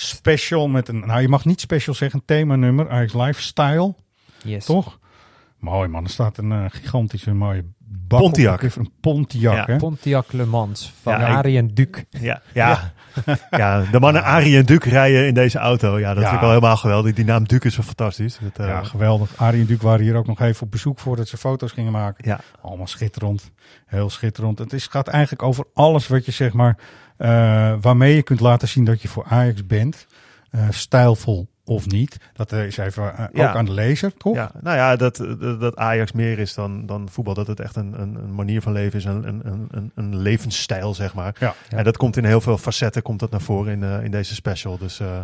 [0.07, 0.99] special met een...
[1.05, 2.89] Nou, je mag niet special zeggen, themanummer.
[2.89, 3.95] Ajax Live Style,
[4.43, 4.65] Yes.
[4.65, 4.99] toch?
[5.59, 8.19] Mooi man, er staat een eh, gigantische mooie bak.
[8.19, 8.63] Pontiac.
[8.63, 9.65] op- Een Pontiac, Ja.
[9.65, 9.75] hè?
[9.77, 11.87] Pontiac Le Mans van Ja, Arie en Duc.
[12.09, 12.93] Ja, ja.
[13.49, 13.83] ja.
[13.91, 15.99] de mannen Arie en Duc rijden in deze auto.
[15.99, 16.21] Ja, dat Ja.
[16.23, 17.13] vind ik wel helemaal geweldig.
[17.13, 18.37] Die naam Duc is wel fantastisch.
[18.41, 19.33] Dat, eh, Ja, geweldig.
[19.37, 22.27] Arie en Duc waren hier ook nog even op bezoek voordat ze foto's gingen maken.
[22.27, 22.39] Ja.
[22.61, 23.51] Allemaal schitterend.
[23.85, 24.59] Heel schitterend.
[24.59, 26.77] Het is, gaat eigenlijk over alles wat je zeg maar,
[27.81, 30.07] waarmee je kunt laten zien dat je voor Ajax bent.
[30.49, 32.17] Eh, stijlvol of niet.
[32.33, 33.49] Dat eh, is even eh, Ja.
[33.49, 34.35] ook aan de lezer, toch?
[34.35, 35.15] Ja, nou ja, dat,
[35.59, 37.33] dat, Ajax meer is dan, dan voetbal.
[37.33, 40.93] Dat het echt een, een, een manier van leven is, een, een, een, een levensstijl,
[40.93, 41.35] zeg maar.
[41.39, 41.53] Ja.
[41.69, 44.35] En dat komt in heel veel facetten komt dat naar voren in, eh, in deze
[44.35, 44.77] special.
[44.77, 45.21] Dus eh,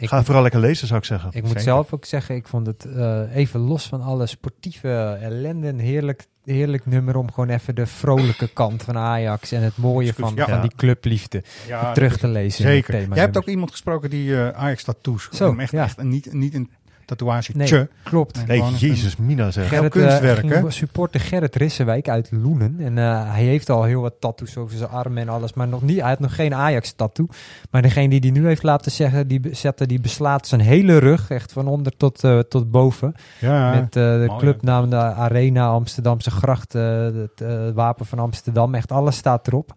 [0.00, 1.28] Ik ga vooral lekker lezen, zou ik zeggen.
[1.32, 1.62] Ik moet Zeker.
[1.64, 6.26] zelf ook zeggen, ik vond het eh, even los van alle sportieve ellende een heerlijk,
[6.44, 10.48] heerlijk nummer om gewoon even de vrolijke kant van Ajax en het mooie van, Ja.
[10.48, 12.62] van die clubliefde Ja, terug te lezen.
[12.64, 12.94] Zeker.
[13.08, 15.28] Jij hebt ook iemand gesproken die eh, Ajax tattoos.
[15.32, 15.84] Zo, Hem echt, ja.
[15.84, 16.70] echt een, niet, niet een
[17.10, 17.52] tatoeage.
[17.54, 17.88] Nee, tje.
[18.02, 18.46] klopt.
[18.46, 19.68] Nee, Jezus, Mina zeg.
[19.68, 20.70] Gerrit, Gerrit, kunstwerk, eh, ging hè?
[20.70, 22.76] supporter Gerrit Rissenwijk uit Loenen.
[22.78, 25.52] En eh, hij heeft al heel wat tattoos over zijn armen en alles.
[25.52, 27.26] Maar nog niet, hij had nog geen Ajax-tattoo.
[27.70, 31.30] Maar degene die die nu heeft laten zeggen, die zetten, die beslaat zijn hele rug.
[31.30, 33.14] Echt van onder tot, eh, tot boven.
[33.38, 38.74] Ja, Met eh, de mooi, clubnaam, de Arena, Amsterdamse Gracht, het eh, wapen van Amsterdam.
[38.74, 39.74] Echt alles staat erop.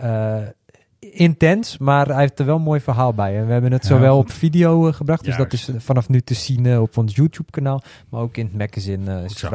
[0.00, 0.36] Eh,
[1.00, 3.36] intens, maar hij heeft er wel een mooi verhaal bij.
[3.38, 6.34] En we hebben het zowel op video eh, gebracht, dus dat is vanaf nu te
[6.34, 7.82] zien eh, op ons YouTube-kanaal.
[8.08, 9.48] Maar ook in het magazine eh, is te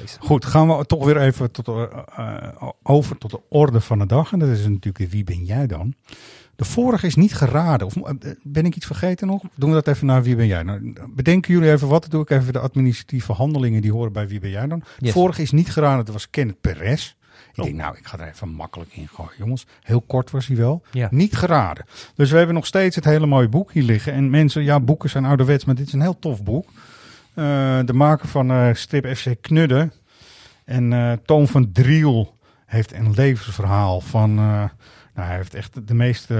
[0.00, 0.20] lezen.
[0.20, 2.36] Goed, gaan we toch weer even tot, eh,
[2.82, 4.32] over tot de orde van de dag.
[4.32, 5.94] En dat is natuurlijk wie ben jij dan?
[6.56, 7.86] De vorige is niet geraden.
[7.86, 8.12] Of eh,
[8.42, 9.42] ben ik iets vergeten nog?
[9.54, 10.62] Doen we dat even naar wie ben jij?
[10.62, 12.06] Nou, bedenken jullie even wat?
[12.10, 14.78] Doe ik even de administratieve handelingen die horen bij wie ben jij dan?
[14.78, 15.12] De Yes.
[15.12, 16.04] vorige is niet geraden.
[16.04, 17.14] Dat was Kenneth Perez.
[17.52, 17.64] Ik Oh.
[17.64, 19.66] denk, nou, ik ga er even makkelijk in gooien, jongens.
[19.82, 20.82] Heel kort was hij wel.
[20.90, 21.08] Ja.
[21.10, 21.84] Niet geraden.
[22.14, 24.12] Dus we hebben nog steeds het hele mooie boek hier liggen.
[24.12, 26.66] En mensen, ja, boeken zijn ouderwets, maar dit is een heel tof boek.
[27.34, 29.92] Eh, de maker van eh, strip FC Knudden
[30.64, 34.38] en eh, Toon van Driel heeft een levensverhaal van...
[35.14, 36.34] nou, hij heeft echt de meeste...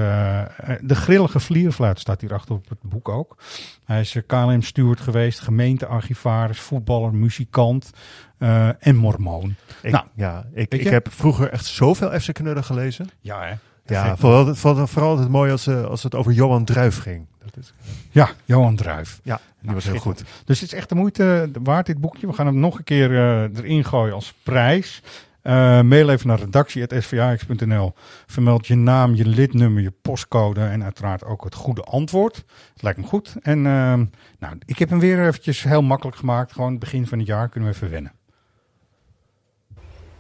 [0.57, 3.37] eh, de grillige vlierfluit staat hier achter op het boek ook.
[3.85, 7.91] Hij is eh, KLM-steward geweest, gemeentearchivaris, voetballer, muzikant
[8.39, 9.55] eh, en mormoon.
[9.83, 13.09] Ik, Nou, ja, ik, ik heb vroeger echt zoveel FC Knudden gelezen.
[13.21, 13.55] Ja, hè?
[13.87, 17.27] Ja, vooral, vooral, vooral het mooi als, als het over Johan Druif ging.
[17.45, 17.73] Dat is,
[18.11, 19.21] Ja, Johan Druif.
[19.23, 20.25] ja, die Nou, was heel goed.
[20.45, 22.27] Dus het is echt de moeite waard, dit boekje.
[22.27, 23.11] We gaan hem nog een keer
[23.55, 25.03] erin gooien als prijs.
[25.43, 27.93] Eh, mail even naar redactie.svax.nl.
[28.27, 32.37] Vermeld je naam, je lidnummer, je postcode en uiteraard ook het goede antwoord.
[32.73, 33.37] Het lijkt me goed.
[33.43, 34.05] En ehm,
[34.39, 36.53] nou, ik heb hem weer eventjes heel makkelijk gemaakt.
[36.53, 38.13] Gewoon begin van het jaar kunnen we even wennen.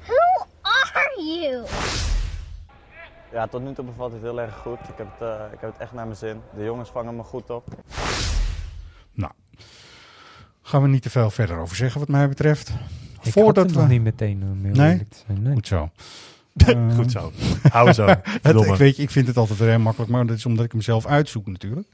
[0.04, 1.66] Who are you?
[3.32, 4.78] Ja, tot nu toe bevalt het heel erg goed.
[4.88, 6.40] Ik heb het, eh, ik heb het echt naar mijn zin.
[6.56, 7.64] De jongens vangen me goed op.
[9.12, 9.32] Nou,
[10.62, 12.72] gaan we niet te veel verder over zeggen wat mij betreft.
[13.22, 14.98] Ik had hem nog niet meteen om heel Nee?
[14.98, 15.42] te zijn.
[15.42, 15.52] Nee.
[15.54, 15.90] Goed zo.
[16.96, 17.32] Goed zo.
[17.70, 18.06] Hou zo.
[18.42, 20.72] Het, ik, weet, je, ik vind het altijd heel makkelijk, maar dat is omdat ik
[20.72, 21.86] hem zelf uitzoek natuurlijk.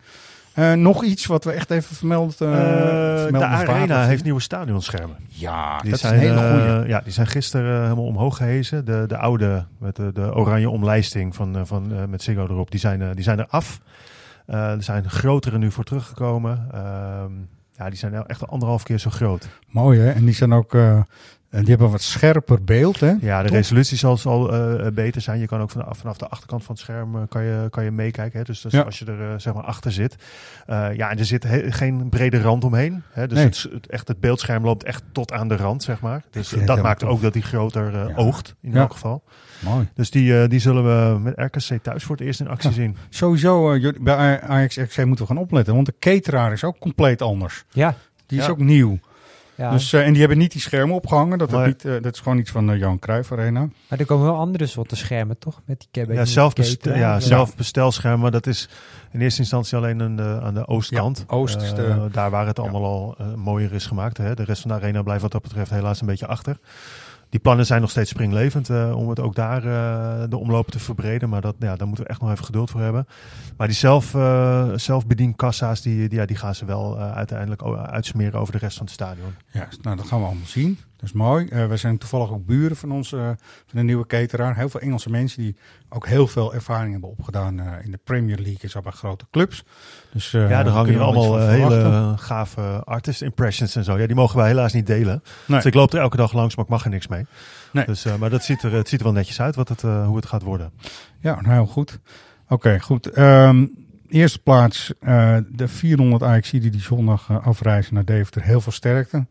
[0.53, 5.17] Eh, nog iets wat we echt even vermeld, eh Eh, de Arena heeft nieuwe stadionschermen.
[5.29, 6.89] Ja, Die dat zijn, is een hele eh, goeie.
[6.89, 8.85] ja, die zijn gisteren eh, helemaal omhoog gehezen.
[8.85, 12.71] De, de oude met de, de oranje omlijsting van, eh, van, eh, met Ziggo erop,
[12.71, 13.81] die zijn, eh, die zijn er af.
[14.47, 16.69] Eh, er zijn grotere nu voor teruggekomen.
[17.79, 19.49] Ja, die zijn nou echt anderhalf keer zo groot.
[19.69, 20.97] Mooi hè, en die zijn ook, eh,
[21.51, 23.15] en die hebben een wat scherper beeld hè.
[23.21, 23.57] Ja, de Toch?
[23.57, 25.39] resolutie zal, zal eh, beter zijn.
[25.41, 27.91] Je kan ook vanaf, vanaf de achterkant van het scherm eh, kan je, kan je
[27.91, 28.39] meekijken.
[28.39, 28.45] Hè?
[28.45, 28.81] Dus, dus Ja.
[28.83, 30.17] als je er zeg maar achter zit.
[30.67, 33.03] Ja, en er zit geen brede rand omheen.
[33.13, 33.27] Hè?
[33.27, 33.47] Dus Nee.
[33.47, 36.23] het, het- echt het beeldscherm loopt echt tot aan de rand, zeg maar.
[36.31, 37.09] Dus dat maakt tof.
[37.09, 38.15] ook dat hij groter Ja.
[38.17, 39.23] oogt, in elk geval.
[39.59, 39.89] Mooi.
[39.95, 42.75] Dus die, eh, die zullen we met RKC thuis voor het eerst in actie Ja.
[42.77, 42.97] zien.
[43.09, 47.23] Sowieso, eh, bij Ajax RC moeten we gaan opletten, want de cateraar is ook compleet
[47.23, 47.65] anders.
[47.73, 47.95] Ja.
[48.27, 48.51] Die is Ja.
[48.51, 48.99] ook nieuw.
[49.55, 49.71] Ja.
[49.71, 51.39] Dus, eh, en die hebben niet die schermen opgehangen.
[51.39, 53.69] Dat, niet, dat is gewoon iets van de Johan Cruijff Arena.
[53.89, 55.61] Maar er komen wel andere soorten schermen, toch?
[55.65, 56.15] Met die cabin.
[56.17, 58.69] Ja, zelfbestel, ja, zelfbestelscherm, maar dat is
[59.13, 61.19] in eerste instantie alleen aan de, aan de oostkant.
[61.29, 64.17] Ja, oost is de- daar waar het allemaal al mooier is gemaakt.
[64.17, 64.35] Hè.
[64.35, 66.59] De rest van de arena blijft wat dat betreft helaas een beetje achter.
[67.29, 70.79] Die plannen zijn nog steeds springlevend eh, om het ook daar eh, de omlopen te
[70.79, 71.29] verbreden.
[71.29, 73.07] Maar dat, ja, daar moeten we echt nog even geduld voor hebben.
[73.57, 78.53] Maar die zelf, eh zelfbedienkassa's, die, die, ja, die gaan ze wel uiteindelijk uitsmeren over
[78.53, 79.35] de rest van het stadion.
[79.53, 80.79] Ja, nou, dat gaan we allemaal zien.
[80.99, 81.47] Dat is mooi.
[81.47, 83.17] Eh, we zijn toevallig ook buren van onze
[83.67, 84.57] van de nieuwe cateraar.
[84.57, 85.57] Heel veel Engelse mensen die
[85.89, 89.27] ook heel veel ervaring hebben opgedaan eh, in de Premier League en zo bij grote
[89.31, 89.65] clubs.
[90.13, 93.99] Dus, eh, ja, er daar hangen hier allemaal eh, hele gave artist impressions en zo.
[93.99, 95.23] Ja, die mogen wij helaas niet delen.
[95.47, 95.57] Nee.
[95.57, 97.27] Dus ik loop er elke dag langs, maar ik mag er niks mee.
[97.73, 97.85] Nee.
[97.85, 100.07] Dus, eh, maar dat ziet er, het ziet er wel netjes uit wat het, eh,
[100.07, 100.73] hoe het gaat worden.
[101.21, 101.99] Ja, nou heel goed.
[102.49, 103.07] Oké, goed.
[103.11, 103.67] Ehm,
[104.09, 108.43] eerste plaats eh, de 400 Ajax die die zondag eh, afreizen naar Deventer.
[108.43, 109.27] Heel veel sterkte.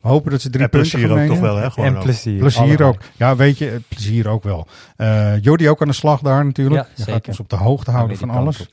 [0.00, 1.70] We hopen dat ze drie En punten plezier ook toch wel, hè?
[1.70, 2.02] Gewoon En ook.
[2.02, 2.82] plezier.
[2.82, 3.00] Ook.
[3.16, 4.66] Ja, weet je, eh, plezier ook wel.
[4.96, 6.86] Eh Jordi ook aan de slag daar natuurlijk.
[6.96, 8.68] Ja, Je gaat ons op de hoogte houden van kant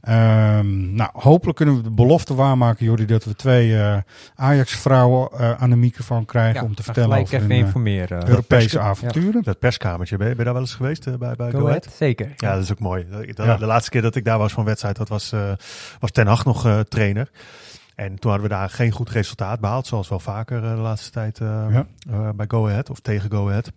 [0.00, 3.96] Ehm, nou, hopelijk kunnen we de belofte waarmaken, Jordi, dat we twee eh,
[4.34, 8.28] Ajax-vrouwen eh, aan de microfoon krijgen Ja, om te vertellen over even hun eh, informeren.
[8.28, 9.42] Europese avonturen.
[9.42, 12.32] Dat perskamertje, ben je, ben je daar wel eens geweest bij, bij Go Ahead, zeker.
[12.36, 13.06] Ja, dat is ook mooi.
[13.10, 13.56] De, de- Ja.
[13.56, 15.52] de laatste keer dat ik daar was van wedstrijd, dat was, eh,
[15.98, 17.30] was Ten Hag nog trainer.
[17.94, 21.38] En toen hadden we daar geen goed resultaat behaald, zoals wel vaker de laatste tijd
[21.40, 21.86] eh, Ja.
[22.10, 23.72] eh, bij Go Ahead of tegen Go Ahead.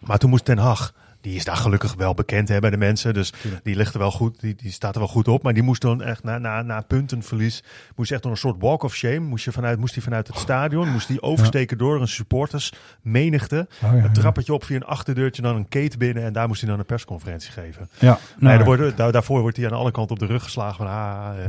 [0.00, 0.92] Maar toen moest Ten Hag,
[1.26, 4.10] die is daar gelukkig wel bekend hè, bij de mensen, dus die ligt er wel
[4.10, 5.42] goed, die, die staat er wel goed op.
[5.42, 7.62] Maar die moest dan echt na, na, na puntenverlies,
[7.96, 10.38] moest echt door een soort walk of shame, moest, je vanuit, moest hij vanuit het
[10.38, 12.72] stadion, moest hij oversteken door een supporters
[13.02, 16.48] menigte, Oh, ja, een trappetje op via een achterdeurtje, dan een kate binnen en daar
[16.48, 17.88] moest hij dan een persconferentie geven.
[17.98, 20.42] Ja, Nee, nou, daar wordt, daar, daarvoor wordt hij aan alle kanten op de rug
[20.42, 20.76] geslagen.
[20.76, 20.92] Van, ah,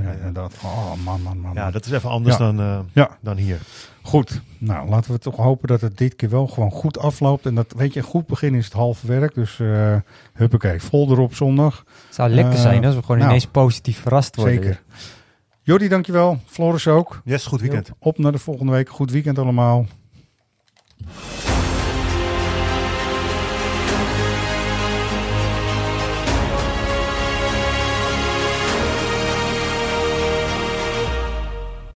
[0.03, 0.53] ja, inderdaad.
[0.63, 1.53] Oh, man, man, man.
[1.53, 3.17] ja, dat is even anders dan, Ja.
[3.21, 3.59] dan hier.
[4.07, 7.45] Goed, nou laten we toch hopen dat het dit keer wel gewoon goed afloopt.
[7.45, 9.33] En dat, weet je, een goed begin is het halve werk.
[9.33, 9.95] Dus eh
[10.33, 11.83] huppakee, vol erop zondag.
[12.05, 14.53] Het zou lekker Eh, zijn als we gewoon nou, ineens positief verrast worden.
[14.53, 14.83] Zeker.
[15.61, 16.39] Jordi, dankjewel.
[16.45, 17.21] Floris ook.
[17.23, 17.91] Yes, goed weekend.
[17.99, 18.89] Op naar de volgende week.
[18.89, 19.85] Goed weekend allemaal.